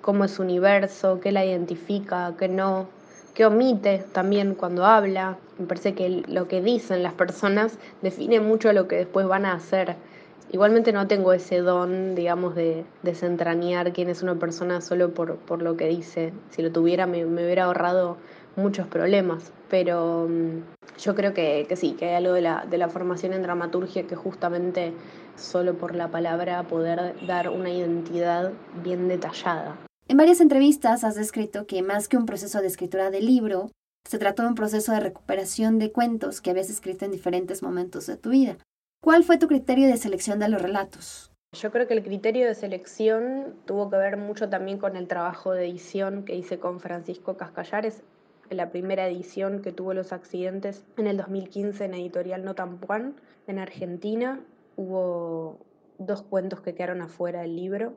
cómo 0.00 0.24
es 0.24 0.32
su 0.32 0.42
universo, 0.42 1.20
qué 1.20 1.30
la 1.30 1.44
identifica, 1.44 2.34
qué 2.38 2.48
no, 2.48 2.88
qué 3.34 3.46
omite 3.46 4.04
también 4.12 4.54
cuando 4.54 4.86
habla. 4.86 5.38
Me 5.58 5.66
parece 5.66 5.94
que 5.94 6.24
lo 6.26 6.48
que 6.48 6.62
dicen 6.62 7.02
las 7.02 7.14
personas 7.14 7.78
define 8.02 8.40
mucho 8.40 8.72
lo 8.72 8.88
que 8.88 8.96
después 8.96 9.26
van 9.26 9.46
a 9.46 9.52
hacer. 9.52 9.96
Igualmente 10.52 10.92
no 10.92 11.06
tengo 11.08 11.32
ese 11.32 11.58
don, 11.58 12.14
digamos, 12.14 12.54
de 12.54 12.84
desentrañar 13.02 13.92
quién 13.92 14.08
es 14.08 14.22
una 14.22 14.38
persona 14.38 14.80
solo 14.80 15.12
por, 15.12 15.62
lo 15.62 15.76
que 15.76 15.88
dice. 15.88 16.32
Si 16.50 16.62
lo 16.62 16.70
tuviera 16.70 17.06
me, 17.06 17.24
hubiera 17.24 17.64
ahorrado 17.64 18.16
muchos 18.56 18.86
problemas. 18.86 19.52
Pero 19.68 20.28
mm, 20.28 20.98
yo 20.98 21.14
creo 21.14 21.34
que, 21.34 21.66
que, 21.68 21.76
sí, 21.76 21.92
que 21.92 22.06
hay 22.06 22.14
algo 22.14 22.34
de 22.34 22.42
la, 22.42 22.66
de 22.68 22.78
la 22.78 22.88
formación 22.88 23.32
en 23.32 23.42
dramaturgia 23.42 24.06
que 24.06 24.14
justamente 24.14 24.92
solo 25.36 25.74
por 25.74 25.94
la 25.94 26.08
palabra 26.08 26.62
poder 26.62 27.14
dar 27.26 27.48
una 27.48 27.70
identidad 27.70 28.52
bien 28.82 29.08
detallada. 29.08 29.76
En 30.06 30.18
varias 30.18 30.40
entrevistas 30.40 31.02
has 31.02 31.14
descrito 31.14 31.66
que 31.66 31.82
más 31.82 32.08
que 32.08 32.16
un 32.16 32.26
proceso 32.26 32.60
de 32.60 32.66
escritura 32.66 33.10
de 33.10 33.22
libro, 33.22 33.70
se 34.06 34.18
trató 34.18 34.42
de 34.42 34.48
un 34.48 34.54
proceso 34.54 34.92
de 34.92 35.00
recuperación 35.00 35.78
de 35.78 35.90
cuentos 35.90 36.40
que 36.40 36.50
habías 36.50 36.68
escrito 36.68 37.04
en 37.06 37.10
diferentes 37.10 37.62
momentos 37.62 38.06
de 38.06 38.16
tu 38.16 38.30
vida. 38.30 38.58
¿Cuál 39.04 39.22
fue 39.22 39.36
tu 39.36 39.48
criterio 39.48 39.86
de 39.86 39.98
selección 39.98 40.38
de 40.38 40.48
los 40.48 40.62
relatos? 40.62 41.30
Yo 41.52 41.70
creo 41.70 41.86
que 41.86 41.92
el 41.92 42.02
criterio 42.02 42.46
de 42.46 42.54
selección 42.54 43.54
tuvo 43.66 43.90
que 43.90 43.98
ver 43.98 44.16
mucho 44.16 44.48
también 44.48 44.78
con 44.78 44.96
el 44.96 45.08
trabajo 45.08 45.52
de 45.52 45.66
edición 45.66 46.24
que 46.24 46.34
hice 46.34 46.58
con 46.58 46.80
Francisco 46.80 47.36
Cascallares, 47.36 48.02
en 48.48 48.56
la 48.56 48.70
primera 48.70 49.06
edición 49.06 49.60
que 49.60 49.72
tuvo 49.72 49.92
los 49.92 50.14
accidentes 50.14 50.86
en 50.96 51.06
el 51.06 51.18
2015 51.18 51.84
en 51.84 51.92
Editorial 51.92 52.46
Notampuan, 52.46 53.16
en 53.46 53.58
Argentina. 53.58 54.40
Hubo 54.76 55.58
dos 55.98 56.22
cuentos 56.22 56.62
que 56.62 56.74
quedaron 56.74 57.02
afuera 57.02 57.42
del 57.42 57.56
libro, 57.56 57.92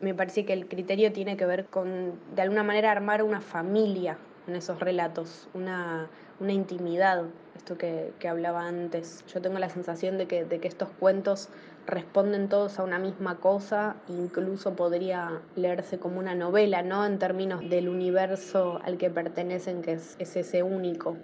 me 0.00 0.12
parece 0.12 0.44
que 0.44 0.54
el 0.54 0.66
criterio 0.66 1.12
tiene 1.12 1.36
que 1.36 1.46
ver 1.46 1.66
con, 1.66 2.18
de 2.34 2.42
alguna 2.42 2.64
manera, 2.64 2.90
armar 2.90 3.22
una 3.22 3.40
familia 3.40 4.18
en 4.48 4.56
esos 4.56 4.80
relatos, 4.80 5.48
una, 5.54 6.08
una 6.40 6.52
intimidad, 6.52 7.24
esto 7.58 7.76
que, 7.76 8.12
que, 8.18 8.28
hablaba 8.28 8.66
antes. 8.66 9.24
Yo 9.32 9.42
tengo 9.42 9.58
la 9.58 9.68
sensación 9.68 10.16
de 10.16 10.26
que, 10.26 10.44
de 10.44 10.58
que 10.58 10.68
estos 10.68 10.88
cuentos 10.98 11.50
responden 11.86 12.48
todos 12.48 12.78
a 12.78 12.84
una 12.84 12.98
misma 12.98 13.36
cosa, 13.36 13.96
incluso 14.08 14.74
podría 14.74 15.42
leerse 15.56 15.98
como 15.98 16.18
una 16.18 16.34
novela, 16.34 16.82
¿no? 16.82 17.04
En 17.04 17.18
términos 17.18 17.68
del 17.68 17.88
universo 17.88 18.80
al 18.84 18.96
que 18.96 19.10
pertenecen, 19.10 19.82
que 19.82 19.92
es, 19.92 20.16
es 20.18 20.36
ese 20.36 20.62
único. 20.62 21.18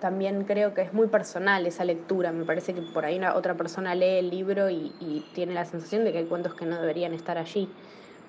También 0.00 0.44
creo 0.44 0.72
que 0.72 0.82
es 0.82 0.92
muy 0.92 1.08
personal 1.08 1.66
esa 1.66 1.84
lectura. 1.84 2.32
Me 2.32 2.44
parece 2.44 2.72
que 2.72 2.82
por 2.82 3.04
ahí 3.04 3.18
una, 3.18 3.34
otra 3.34 3.54
persona 3.54 3.94
lee 3.94 4.18
el 4.18 4.30
libro 4.30 4.70
y, 4.70 5.24
tiene 5.34 5.54
la 5.54 5.64
sensación 5.64 6.04
de 6.04 6.12
que 6.12 6.18
hay 6.18 6.26
cuentos 6.26 6.54
que 6.54 6.66
no 6.66 6.80
deberían 6.80 7.12
estar 7.14 7.36
allí 7.36 7.68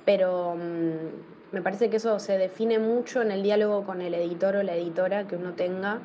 pero 0.05 0.55
mm, 0.55 1.51
me 1.53 1.62
parece 1.62 1.89
que 1.89 1.98
eso 1.98 2.17
se 2.20 2.38
define 2.38 2.79
mucho 2.79 3.22
en 3.22 3.31
el 3.31 3.43
diálogo 3.43 3.84
con 3.86 4.01
el 4.01 4.13
editor 4.13 4.55
o 4.55 4.63
la 4.63 4.75
editora 4.75 5.27
que 5.27 5.36
uno 5.36 5.53
tenga 5.53 6.00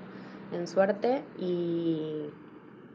en 0.52 0.66
suerte 0.66 1.22
y, 1.38 2.26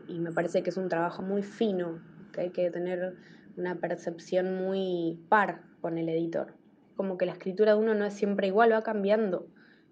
y 0.07 0.19
me 0.19 0.31
parece 0.31 0.63
que 0.63 0.69
es 0.69 0.77
un 0.77 0.89
trabajo 0.89 1.21
muy 1.21 1.43
fino, 1.43 2.01
que 2.33 2.41
hay 2.41 2.49
que 2.51 2.69
tener 2.71 3.15
una 3.57 3.75
percepción 3.75 4.55
muy 4.55 5.19
par 5.29 5.63
con 5.81 5.97
el 5.97 6.09
editor. 6.09 6.53
Como 6.95 7.17
que 7.17 7.25
la 7.25 7.33
escritura 7.33 7.73
de 7.73 7.79
uno 7.79 7.93
no 7.93 8.05
es 8.05 8.13
siempre 8.13 8.47
igual, 8.47 8.73
va 8.73 8.83
cambiando. 8.83 9.47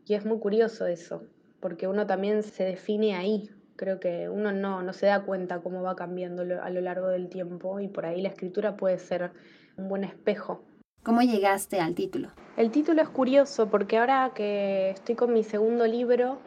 Y 0.05 0.13
es 0.13 0.25
muy 0.25 0.39
curioso 0.39 0.85
eso, 0.85 1.23
porque 1.59 1.87
uno 1.87 2.07
también 2.07 2.43
se 2.43 2.63
define 2.63 3.15
ahí. 3.15 3.49
Creo 3.75 3.99
que 3.99 4.29
uno 4.29 4.51
no, 4.51 4.83
no 4.83 4.93
se 4.93 5.05
da 5.05 5.23
cuenta 5.23 5.61
cómo 5.61 5.81
va 5.81 5.95
cambiando 5.95 6.43
a 6.61 6.69
lo 6.69 6.81
largo 6.81 7.07
del 7.07 7.29
tiempo 7.29 7.79
y 7.79 7.87
por 7.87 8.05
ahí 8.05 8.21
la 8.21 8.29
escritura 8.29 8.75
puede 8.75 8.99
ser 8.99 9.31
un 9.77 9.87
buen 9.87 10.03
espejo 10.03 10.65
¿Cómo 11.01 11.21
llegaste 11.21 11.79
al 11.79 11.95
título? 11.95 12.29
El 12.57 12.71
título 12.71 13.01
es 13.01 13.07
curioso 13.07 13.69
porque 13.69 13.97
ahora 13.97 14.33
que 14.35 14.89
estoy 14.89 15.15
con 15.15 15.31
mi 15.31 15.43
segundo 15.43 15.87
libro, 15.87 16.39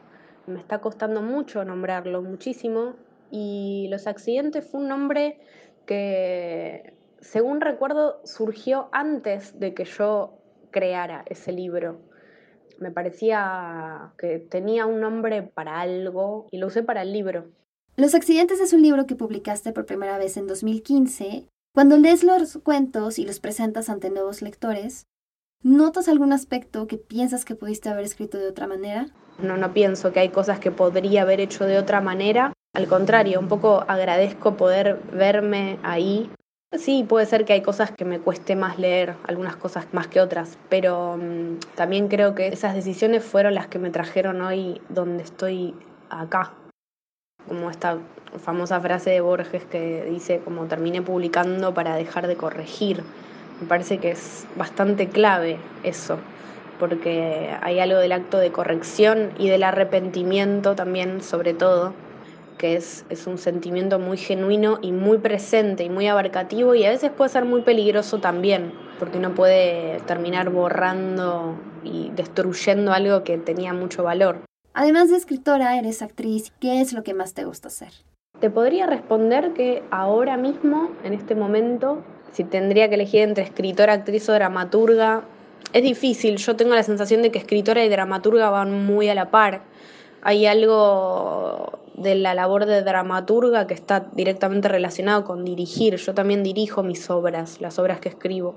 me 0.47 0.61
está 0.61 0.81
costando 0.81 1.23
mucho 1.23 1.65
nombrarlo, 1.65 2.23
muchísimo, 2.23 2.95
y 3.31 3.89
Los 3.91 4.07
accidentes 4.07 4.69
fue 4.69 4.81
un 4.81 4.89
nombre 4.89 5.41
que, 5.87 6.93
según 7.21 7.63
recuerdo, 7.63 8.21
surgió 8.25 8.91
antes 8.93 9.59
de 9.59 9.73
que 9.73 9.85
yo 9.87 10.39
creara 10.71 11.25
ese 11.27 11.51
libro. 11.51 11.99
Me 12.79 12.91
parecía 12.91 14.13
que 14.19 14.39
tenía 14.39 14.85
un 14.85 15.01
nombre 15.01 15.43
para 15.43 15.81
algo 15.81 16.47
y 16.51 16.59
lo 16.59 16.67
usé 16.67 16.83
para 16.83 17.03
el 17.03 17.13
libro. 17.13 17.49
Los 17.97 18.15
accidentes 18.15 18.61
es 18.61 18.75
un 18.75 18.83
libro 18.83 19.07
que 19.07 19.17
publicaste 19.17 19.73
por 19.73 19.87
primera 19.87 20.19
vez 20.19 20.37
en 20.37 20.47
2015 20.47 21.47
cuando 21.75 21.97
lees 21.97 22.23
los 22.23 22.59
cuentos 22.59 23.19
y 23.19 23.25
los 23.25 23.41
presentas 23.41 23.89
ante 23.89 24.11
nuevos 24.11 24.43
lectores, 24.43 25.07
¿notas 25.63 26.07
algún 26.07 26.35
aspecto 26.35 26.87
que 26.87 26.99
piensas 26.99 27.47
que 27.47 27.55
pudiste 27.55 27.89
haber 27.89 28.05
escrito 28.05 28.37
de 28.37 28.49
otra 28.49 28.67
manera? 28.67 29.07
No, 29.39 29.57
no 29.57 29.73
pienso 29.73 30.13
que 30.13 30.21
hay 30.21 30.29
cosas 30.29 30.59
que 30.59 30.71
podría 30.71 31.23
haber 31.23 31.41
hecho 31.41 31.65
de 31.67 31.79
otra 31.79 32.01
manera. 32.01 32.53
Al 32.75 32.87
contrario, 32.87 33.39
un 33.41 33.49
poco 33.49 33.85
agradezco 33.87 34.57
poder 34.57 35.01
verme 35.13 35.79
ahí. 35.83 36.31
Sí, 36.75 37.05
puede 37.07 37.27
ser 37.27 37.45
que 37.45 37.53
hay 37.53 37.61
cosas 37.61 37.91
que 37.91 38.07
me 38.07 38.19
cueste 38.19 38.57
más 38.57 38.79
leer, 38.79 39.15
algunas 39.27 39.57
cosas 39.57 39.87
más 39.93 40.07
que 40.07 40.23
otras, 40.23 40.57
pero 40.71 41.19
mm, 41.19 41.59
también 41.75 42.09
creo 42.09 42.35
que 42.35 42.49
esas 42.49 42.75
decisiones 42.75 43.23
fueron 43.23 43.55
las 43.55 43.67
que 43.67 43.79
me 43.79 43.91
trajeron 43.91 44.41
hoy 44.41 44.81
donde 44.89 45.23
estoy 45.23 45.75
acá, 46.09 46.55
como 47.47 47.69
esta 47.69 47.99
famosa 48.43 48.81
frase 48.81 49.11
de 49.11 49.21
Borges 49.21 49.67
que 49.67 50.07
dice 50.09 50.41
como 50.41 50.65
terminé 50.65 51.03
publicando 51.03 51.75
para 51.75 51.95
dejar 51.95 52.27
de 52.27 52.37
corregir. 52.37 53.03
Me 53.61 53.67
parece 53.67 53.99
que 53.99 54.13
es 54.13 54.47
bastante 54.57 55.09
clave 55.09 55.59
eso, 55.83 56.19
porque 56.83 57.57
hay 57.63 57.79
algo 57.79 58.01
del 58.01 58.11
acto 58.11 58.39
de 58.39 58.51
corrección 58.51 59.31
y 59.39 59.49
del 59.49 59.63
arrepentimiento 59.63 60.75
también, 60.75 61.23
sobre 61.23 61.55
todo, 61.55 61.95
que 62.59 62.75
es, 62.75 63.07
es 63.09 63.29
un 63.29 63.39
sentimiento 63.39 64.01
muy 64.01 64.17
genuino 64.17 64.81
y 64.83 64.91
muy 64.91 65.19
presente 65.19 65.85
y 65.85 65.91
muy 65.91 66.09
abarcativo 66.09 66.75
y 66.75 66.85
a 66.85 66.91
veces 66.91 67.13
puede 67.13 67.31
ser 67.31 67.45
muy 67.45 67.63
peligroso 67.63 68.19
también, 68.19 68.73
porque 68.99 69.19
uno 69.19 69.33
puede 69.33 70.01
terminar 70.09 70.51
borrando 70.51 71.55
y 71.85 72.11
destruyendo 72.17 72.93
algo 72.93 73.23
que 73.23 73.39
tenía 73.39 73.73
mucho 73.73 74.03
valor. 74.03 74.41
Además 74.75 75.09
de 75.09 75.19
escritora, 75.19 75.79
eres 75.79 76.03
actriz. 76.03 76.53
¿Qué 76.59 76.81
es 76.81 76.93
lo 76.93 77.05
que 77.05 77.15
más 77.15 77.33
te 77.33 77.45
gusta 77.45 77.69
hacer? 77.69 77.93
Te 78.41 78.51
podría 78.51 78.89
responder 78.89 79.53
que 79.53 79.85
ahora 79.93 80.37
mismo, 80.37 80.91
en 81.05 81.13
este 81.13 81.37
momento, 81.37 82.03
si 82.33 82.43
tendría 82.43 82.89
que 82.89 82.97
elegir 82.97 83.21
entre 83.21 83.45
escritora, 83.45 83.93
actriz 83.93 84.29
o 84.29 84.33
dramaturga, 84.33 85.23
es 85.73 85.83
difícil. 85.83 86.37
Yo 86.37 86.57
tengo 86.57 86.75
la 86.75 86.83
sensación 86.83 87.23
de 87.23 87.31
que 87.31 87.39
escritora 87.39 87.85
y 87.85 87.89
dramaturga 87.89 88.51
van 88.51 88.85
muy 88.87 89.09
a 89.09 89.15
la 89.15 89.31
par. 89.31 89.63
Hay 90.23 90.47
algo 90.47 91.81
de 91.95 92.15
la 92.15 92.35
labor 92.35 92.67
de 92.67 92.83
dramaturga 92.83 93.67
que 93.67 93.75
está 93.75 94.07
directamente 94.13 94.69
relacionado 94.69 95.25
con 95.25 95.45
dirigir. 95.45 95.97
Yo 95.97 96.15
también 96.15 96.43
dirijo 96.43 96.83
mis 96.83 97.11
obras, 97.11 97.61
las 97.61 97.79
obras 97.79 98.01
que 98.01 98.09
escribo. 98.09 98.57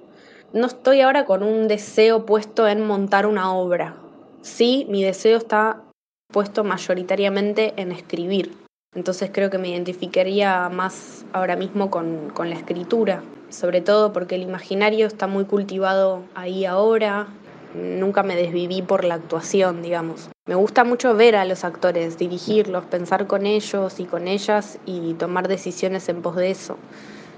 No 0.54 0.68
estoy 0.68 1.02
ahora 1.02 1.26
con 1.26 1.44
un 1.44 1.68
deseo 1.68 2.26
puesto 2.26 2.68
en 2.68 2.86
montar 2.86 3.26
una 3.26 3.54
obra. 3.54 3.96
Sí, 4.42 4.86
mi 4.90 5.04
deseo 5.04 5.38
está 5.38 5.82
puesto 6.28 6.64
mayoritariamente 6.64 7.74
en 7.78 7.92
escribir. 7.92 8.65
Entonces 8.96 9.30
creo 9.34 9.50
que 9.50 9.58
me 9.58 9.70
identificaría 9.70 10.70
más 10.70 11.26
ahora 11.34 11.56
mismo 11.56 11.92
con, 11.92 12.30
con 12.30 12.50
la 12.50 12.56
escritura, 12.56 13.22
sobre 13.50 13.82
todo 13.82 14.14
porque 14.14 14.36
el 14.36 14.42
imaginario 14.42 15.06
está 15.06 15.28
muy 15.28 15.46
cultivado 15.46 16.24
ahí 16.34 16.66
ahora, 16.66 17.28
nunca 17.76 18.24
me 18.24 18.36
desviví 18.36 18.82
por 18.82 19.04
la 19.04 19.16
actuación, 19.16 19.82
digamos. 19.82 20.30
Me 20.48 20.56
gusta 20.56 20.84
mucho 20.84 21.16
ver 21.16 21.36
a 21.36 21.46
los 21.46 21.64
actores, 21.64 22.18
dirigirlos, 22.18 22.86
pensar 22.86 23.28
con 23.28 23.46
ellos 23.46 24.00
y 24.00 24.06
con 24.06 24.28
ellas 24.28 24.80
y 24.86 25.14
tomar 25.16 25.48
decisiones 25.48 26.08
en 26.10 26.22
pos 26.22 26.36
de 26.36 26.52
eso. 26.52 26.78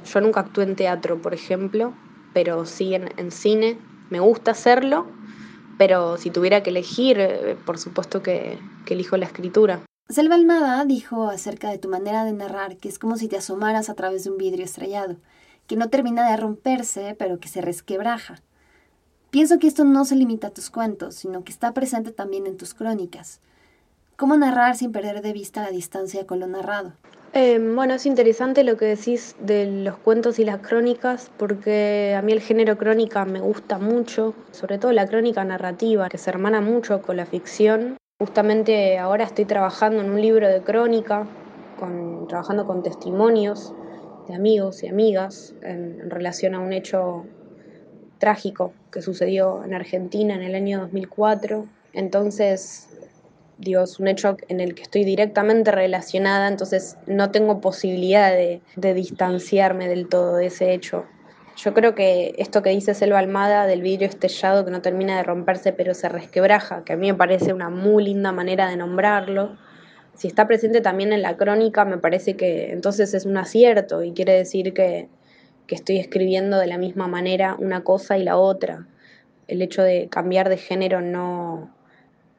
Yo 0.05 0.21
nunca 0.21 0.41
actué 0.41 0.63
en 0.63 0.75
teatro, 0.75 1.21
por 1.21 1.33
ejemplo, 1.33 1.93
pero 2.33 2.65
sí 2.65 2.93
en, 2.93 3.31
cine. 3.31 3.77
Me 4.09 4.19
gusta 4.19 4.51
hacerlo, 4.51 5.07
pero 5.77 6.17
si 6.17 6.29
tuviera 6.29 6.63
que 6.63 6.69
elegir, 6.69 7.19
eh, 7.19 7.57
por 7.65 7.77
supuesto 7.77 8.21
que, 8.21 8.57
que 8.85 8.93
elijo 8.93 9.17
la 9.17 9.25
escritura. 9.25 9.81
Selva 10.09 10.35
Almada 10.35 10.85
dijo 10.85 11.29
acerca 11.29 11.69
de 11.69 11.79
tu 11.79 11.89
manera 11.89 12.23
de 12.23 12.31
narrar 12.31 12.77
que 12.77 12.87
es 12.87 12.97
como 12.97 13.17
si 13.17 13.27
te 13.27 13.35
asomaras 13.35 13.89
a 13.89 13.93
través 13.93 14.23
de 14.23 14.29
un 14.29 14.37
vidrio 14.37 14.63
estrellado, 14.63 15.17
que 15.67 15.75
no 15.75 15.89
termina 15.89 16.31
de 16.31 16.37
romperse, 16.37 17.13
pero 17.19 17.39
que 17.39 17.49
se 17.49 17.59
resquebraja. 17.59 18.41
Pienso 19.31 19.59
que 19.59 19.67
esto 19.67 19.83
no 19.83 20.05
se 20.05 20.15
limita 20.15 20.47
a 20.47 20.51
tus 20.51 20.69
cuentos, 20.69 21.15
sino 21.15 21.43
que 21.43 21.51
está 21.51 21.73
presente 21.73 22.13
también 22.13 22.47
en 22.47 22.55
tus 22.55 22.73
crónicas. 22.73 23.41
¿Cómo 24.15 24.37
narrar 24.37 24.77
sin 24.77 24.93
perder 24.93 25.21
de 25.21 25.33
vista 25.33 25.61
la 25.61 25.71
distancia 25.71 26.25
con 26.25 26.39
lo 26.39 26.47
narrado? 26.47 26.93
Em, 27.33 27.75
bueno, 27.75 27.95
es 27.95 28.05
interesante 28.05 28.63
lo 28.63 28.77
que 28.77 28.85
decís 28.85 29.35
de 29.41 29.65
los 29.83 29.97
cuentos 29.97 30.39
y 30.39 30.45
las 30.45 30.59
crónicas, 30.59 31.29
porque 31.37 32.15
a 32.17 32.21
mí 32.21 32.31
el 32.31 32.39
género 32.39 32.77
crónica 32.77 33.25
me 33.25 33.41
gusta 33.41 33.77
mucho, 33.77 34.33
sobre 34.51 34.77
todo 34.77 34.93
la 34.93 35.05
crónica 35.05 35.43
narrativa, 35.43 36.07
que 36.07 36.17
se 36.17 36.29
hermana 36.29 36.61
mucho 36.61 37.01
con 37.01 37.17
la 37.17 37.25
ficción. 37.25 37.97
Justamente 38.19 38.97
ahora 38.97 39.25
estoy 39.25 39.45
trabajando 39.45 40.01
en 40.01 40.09
un 40.09 40.19
libro 40.19 40.49
de 40.49 40.63
crónica, 40.63 41.27
con, 41.77 42.27
trabajando 42.27 42.65
con 42.65 42.81
testimonios 42.81 43.75
de 44.27 44.33
amigos 44.33 44.81
y 44.81 44.87
amigas 44.87 45.53
en 45.61 46.09
relación 46.09 46.55
a 46.55 46.59
un 46.59 46.73
hecho 46.73 47.27
trágico 48.17 48.73
que 48.91 49.03
sucedió 49.03 49.63
en 49.63 49.75
Argentina 49.75 50.33
en 50.33 50.41
el 50.41 50.55
año 50.55 50.79
2004. 50.79 51.67
Entonces, 51.93 52.89
digo, 53.59 53.83
es 53.83 53.99
un 53.99 54.07
hecho 54.07 54.35
en 54.47 54.61
el 54.61 54.73
que 54.73 54.81
estoy 54.81 55.03
directamente 55.03 55.71
relacionada, 55.71 56.47
entonces 56.47 56.97
no 57.05 57.29
tengo 57.29 57.61
posibilidad 57.61 58.31
de, 58.31 58.61
distanciarme 58.95 59.87
del 59.87 60.09
todo 60.09 60.37
de 60.37 60.47
ese 60.47 60.73
hecho. 60.73 61.05
Yo 61.57 61.73
creo 61.73 61.95
que 61.95 62.35
esto 62.37 62.61
que 62.61 62.69
dice 62.69 62.93
Selva 62.93 63.17
Almada 63.17 63.65
del 63.65 63.81
vidrio 63.81 64.07
estellado 64.07 64.63
que 64.63 64.69
no 64.69 64.81
termina 64.81 65.17
de 65.17 65.23
romperse 65.23 65.73
pero 65.73 65.95
se 65.95 66.07
resquebraja, 66.07 66.83
que 66.85 66.93
a 66.93 66.97
mí 66.97 67.11
me 67.11 67.17
parece 67.17 67.51
una 67.51 67.69
muy 67.69 68.03
linda 68.03 68.31
manera 68.31 68.69
de 68.69 68.77
nombrarlo, 68.77 69.57
si 70.17 70.27
está 70.27 70.47
presente 70.47 70.81
también 70.81 71.13
en 71.13 71.21
la 71.21 71.37
crónica 71.37 71.85
me 71.85 71.97
parece 71.97 72.35
que 72.35 72.71
entonces 72.71 73.13
es 73.13 73.25
un 73.25 73.37
acierto 73.37 74.03
y 74.03 74.13
quiere 74.13 74.33
decir 74.33 74.73
que, 74.73 75.09
que 75.67 75.75
estoy 75.75 75.97
escribiendo 75.97 76.57
de 76.57 76.67
la 76.67 76.77
misma 76.77 77.07
manera 77.07 77.55
una 77.59 77.83
cosa 77.83 78.17
y 78.17 78.23
la 78.23 78.37
otra. 78.37 78.87
El 79.47 79.61
hecho 79.61 79.83
de 79.83 80.09
cambiar 80.09 80.49
de 80.49 80.57
género 80.57 81.01
no, 81.01 81.71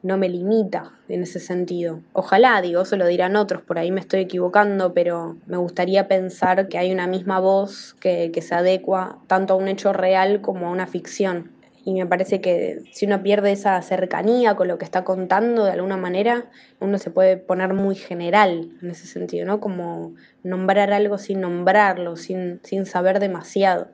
no 0.01 0.17
me 0.17 0.29
limita 0.29 0.91
en 1.07 1.23
ese 1.23 1.39
sentido. 1.39 2.01
Ojalá, 2.13 2.61
digo, 2.61 2.81
eso 2.81 2.95
lo 2.95 3.07
dirán 3.07 3.35
otros, 3.35 3.61
por 3.61 3.79
ahí 3.79 3.91
me 3.91 3.99
estoy 3.99 4.21
equivocando, 4.21 4.93
pero 4.93 5.37
me 5.45 5.57
gustaría 5.57 6.07
pensar 6.07 6.67
que 6.69 6.77
hay 6.77 6.91
una 6.91 7.07
misma 7.07 7.39
voz 7.39 7.95
que, 7.99 8.31
se 8.39 8.55
adecua 8.55 9.19
tanto 9.27 9.53
a 9.53 9.57
un 9.57 9.67
hecho 9.67 9.91
real 9.91 10.39
como 10.41 10.67
a 10.67 10.71
una 10.71 10.87
ficción 10.87 11.51
y 11.83 11.93
me 11.93 12.05
parece 12.05 12.39
que 12.39 12.83
si 12.91 13.05
uno 13.05 13.23
pierde 13.23 13.51
esa 13.51 13.81
cercanía 13.81 14.55
con 14.55 14.67
lo 14.67 14.77
que 14.77 14.85
está 14.85 15.03
contando 15.03 15.65
de 15.65 15.71
alguna 15.71 15.97
manera, 15.97 16.45
uno 16.79 16.97
se 16.97 17.09
puede 17.09 17.37
poner 17.37 17.73
muy 17.73 17.95
general 17.95 18.71
en 18.81 18.91
ese 18.91 19.07
sentido, 19.07 19.45
¿no? 19.45 19.59
Como 19.59 20.13
nombrar 20.43 20.93
algo 20.93 21.17
sin 21.17 21.41
nombrarlo, 21.41 22.15
sin, 22.15 22.59
sin 22.63 22.85
saber 22.85 23.19
demasiado. 23.19 23.87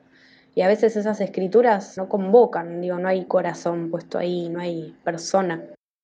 Y 0.54 0.62
a 0.62 0.68
veces 0.68 0.96
esas 0.96 1.20
escrituras 1.20 1.96
no 1.96 2.08
convocan, 2.08 2.80
digo, 2.80 2.98
no 2.98 3.08
hay 3.08 3.24
corazón 3.24 3.90
puesto 3.90 4.18
ahí, 4.18 4.48
no 4.48 4.60
hay 4.60 4.94
persona. 5.04 5.62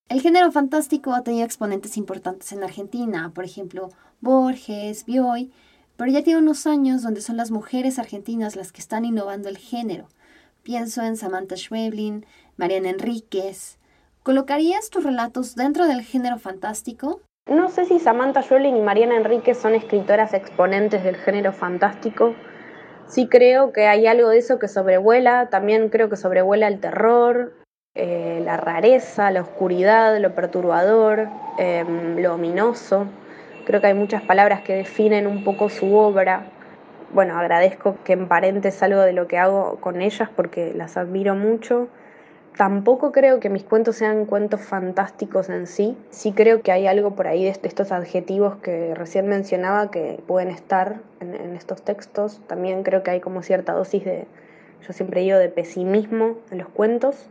El 0.09 0.21
género 0.21 0.53
fantástico 0.53 1.15
ha 1.15 1.23
tenido 1.23 1.45
exponentes 1.45 1.97
importantes 1.97 2.53
en 2.53 2.63
Argentina, 2.63 3.33
por 3.35 3.45
ejemplo, 3.45 3.89
Borges, 4.21 5.07
Bioy, 5.07 5.51
pero 5.97 6.11
ya 6.11 6.23
tiene 6.23 6.41
unos 6.41 6.67
años 6.67 7.03
donde 7.03 7.23
son 7.23 7.37
las 7.37 7.51
mujeres 7.51 7.99
argentinas 7.99 8.55
las 8.55 8.73
que 8.73 8.81
están 8.81 9.05
innovando 9.05 9.49
el 9.49 9.59
género 9.59 10.09
Pienso 10.63 11.03
en 11.03 11.17
Samantha 11.17 11.57
Schweblin, 11.57 12.25
Mariana 12.57 12.91
Enríquez. 12.91 13.79
¿Colocarías 14.23 14.91
tus 14.91 15.03
relatos 15.03 15.57
dentro 15.57 15.89
del 15.89 16.03
género 16.03 16.39
fantástico? 16.39 17.21
No 17.51 17.69
sé 17.69 17.85
si 17.85 17.99
Samantha 17.99 18.43
Schweblin 18.43 18.77
y 18.77 18.81
Mariana 18.81 19.17
Enríquez 19.17 19.59
son 19.59 19.75
escritoras 19.75 20.35
exponentes 20.35 21.03
del 21.03 21.17
género 21.17 21.53
fantástico. 21.53 22.37
Sí 23.09 23.27
creo 23.27 23.73
que 23.73 23.89
hay 23.89 24.07
algo 24.07 24.29
de 24.29 24.39
eso 24.39 24.61
que 24.61 24.69
sobrevuela, 24.69 25.49
también 25.49 25.89
creo 25.89 26.09
que 26.09 26.17
sobrevuela 26.17 26.69
el 26.69 26.79
terror, 26.79 27.55
eh, 27.95 28.41
la 28.45 28.57
rareza, 28.57 29.31
la 29.31 29.43
oscuridad, 29.43 30.19
lo 30.19 30.35
perturbador, 30.35 31.29
em, 31.59 32.19
lo 32.19 32.35
ominoso. 32.35 33.07
Creo 33.67 33.81
que 33.81 33.89
hay 33.89 33.95
muchas 33.95 34.23
palabras 34.23 34.63
que 34.63 34.75
definen 34.75 35.27
un 35.27 35.45
poco 35.45 35.69
su 35.69 35.95
obra 35.95 36.47
bueno, 37.13 37.39
agradezco 37.39 37.97
que 38.05 38.15
emparentes 38.15 38.83
algo 38.83 39.01
de 39.01 39.13
lo 39.13 39.29
que 39.29 39.37
hago 39.37 39.77
con 39.81 40.01
ellas 40.01 40.31
porque 40.35 40.73
las 40.75 40.97
admiro 40.97 41.35
mucho. 41.35 41.89
Tampoco 42.57 43.13
creo 43.13 43.41
que 43.41 43.49
mis 43.49 43.65
cuentos 43.65 43.97
sean 43.97 44.25
cuentos 44.27 44.61
fantásticos 44.63 45.49
en 45.51 45.67
sí. 45.67 45.97
Sí 46.11 46.33
creo 46.33 46.63
que 46.63 46.73
hay 46.73 46.87
algo 46.87 47.15
por 47.15 47.27
ahí 47.27 47.45
de 47.45 47.51
estos 47.51 47.93
adjetivos 47.93 48.57
que 48.57 48.95
recién 48.95 49.29
mencionaba 49.29 49.91
que 49.91 50.23
pueden 50.27 50.49
estar 50.49 51.01
en, 51.21 51.55
estos 51.55 51.83
textos. 51.83 52.41
También 52.47 52.83
creo 52.83 53.03
que 53.03 53.11
hay 53.11 53.21
como 53.21 53.43
cierta 53.43 53.73
dosis 53.73 54.05
de, 54.05 54.27
yo 54.87 54.93
siempre 54.93 55.21
digo, 55.21 55.39
de 55.39 55.49
pesimismo 55.49 56.37
en 56.51 56.59
los 56.59 56.69
cuentos 56.69 57.29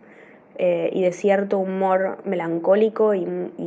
eh, 0.61 0.89
y 0.93 1.01
de 1.01 1.11
cierto 1.11 1.57
humor 1.57 2.19
melancólico 2.23 3.13
y 3.13 3.25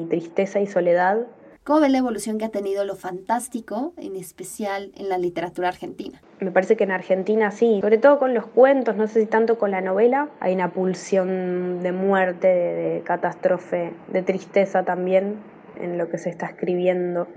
tristeza 0.08 0.60
y 0.60 0.66
soledad 0.66 1.26
¿Cómo 1.64 1.80
ves 1.80 1.92
la 1.92 1.96
evolución 1.96 2.36
que 2.36 2.44
ha 2.44 2.50
tenido 2.50 2.84
lo 2.84 2.94
fantástico, 2.94 3.94
en 3.96 4.16
especial 4.16 4.92
en 4.96 5.08
la 5.08 5.16
literatura 5.16 5.68
argentina? 5.68 6.20
Me 6.38 6.50
parece 6.50 6.76
que 6.76 6.84
en 6.84 6.90
Argentina 6.90 7.50
sí, 7.52 7.78
sobre 7.80 7.96
todo 7.96 8.18
con 8.18 8.34
los 8.34 8.46
cuentos, 8.46 8.96
no 8.96 9.06
sé 9.06 9.20
si 9.20 9.26
tanto 9.26 9.56
con 9.56 9.70
la 9.70 9.80
novela, 9.80 10.28
hay 10.40 10.52
una 10.54 10.72
pulsión 10.72 11.82
de 11.82 11.90
muerte, 11.92 12.48
de, 12.48 13.02
catástrofe, 13.02 13.94
de 14.08 14.22
tristeza 14.22 14.84
también 14.84 15.38
en 15.80 15.96
lo 15.96 16.10
que 16.10 16.18
se 16.18 16.28
está 16.28 16.44
escribiendo. 16.44 17.28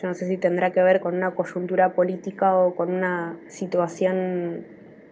Yo 0.00 0.06
no 0.06 0.14
sé 0.14 0.28
si 0.28 0.36
tendrá 0.36 0.70
que 0.70 0.80
ver 0.80 1.00
con 1.00 1.16
una 1.16 1.32
coyuntura 1.32 1.94
política 1.94 2.56
o 2.56 2.76
con 2.76 2.92
una 2.92 3.40
situación 3.48 4.66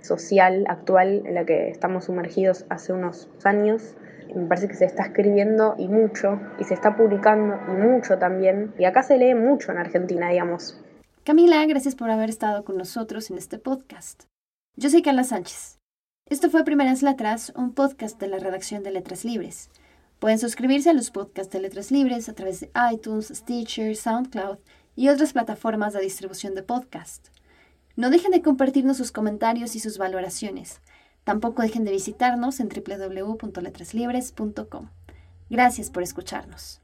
social 0.07 0.65
actual 0.69 1.23
en 1.27 1.35
la 1.35 1.45
que 1.45 1.69
estamos 1.69 2.07
sumergidos 2.07 2.65
hace 2.69 2.93
unos 2.93 3.29
años 3.45 3.97
me 4.37 4.47
parece 4.47 4.69
que 4.69 4.75
se 4.75 4.85
está 4.85 5.05
escribiendo 5.05 5.75
y 5.79 5.89
mucho, 5.89 6.39
y 6.61 6.65
se 6.65 6.75
está 6.75 6.97
publicando 6.97 7.59
y 7.69 7.73
mucho 7.73 8.19
también, 8.19 8.75
y 8.79 8.85
acá 8.85 9.03
se 9.03 9.17
lee 9.17 9.35
mucho 9.35 9.73
en 9.73 9.79
Argentina, 9.79 10.29
digamos. 10.29 10.79
Camila, 11.25 11.65
gracias 11.67 11.95
por 11.95 12.11
haber 12.11 12.29
estado 12.29 12.65
con 12.65 12.77
nosotros 12.77 13.31
en 13.31 13.39
este 13.39 13.59
podcast. 13.59 14.25
Yo 14.77 14.91
soy 14.91 15.03
Carla 15.03 15.25
Sánchez. 15.25 15.79
Esto 16.29 16.51
fue 16.51 16.65
Primeras 16.65 17.03
Letras, 17.03 17.53
un 17.57 17.73
podcast 17.73 18.21
de 18.21 18.29
la 18.29 18.39
redacción 18.39 18.83
de 18.83 18.91
Letras 18.91 19.25
Libres. 19.25 19.71
Pueden 20.19 20.39
suscribirse 20.39 20.91
a 20.91 20.95
los 20.95 21.11
podcasts 21.11 21.53
de 21.53 21.61
Letras 21.61 21.91
Libres 21.91 22.29
a 22.29 22.35
través 22.35 22.61
de 22.61 22.71
iTunes, 22.93 23.29
Stitcher, 23.29 23.97
SoundCloud 23.97 24.59
y 24.97 25.09
otras 25.09 25.33
plataformas 25.33 25.93
de 25.93 26.01
distribución 26.01 26.55
de 26.55 26.63
podcast. 26.63 27.29
No 27.97 28.11
dejen 28.11 28.31
de 28.31 28.43
compartirnos 28.43 28.99
sus 28.99 29.11
comentarios 29.11 29.75
y 29.75 29.81
sus 29.81 29.99
valoraciones. 29.99 30.81
Tampoco 31.25 31.63
dejen 31.63 31.85
de 31.85 31.91
visitarnos 31.91 32.61
en 32.61 32.69
www.letraslibres.com. 32.69 34.91
Gracias 35.51 35.91
por 35.91 36.03
escucharnos. 36.03 36.83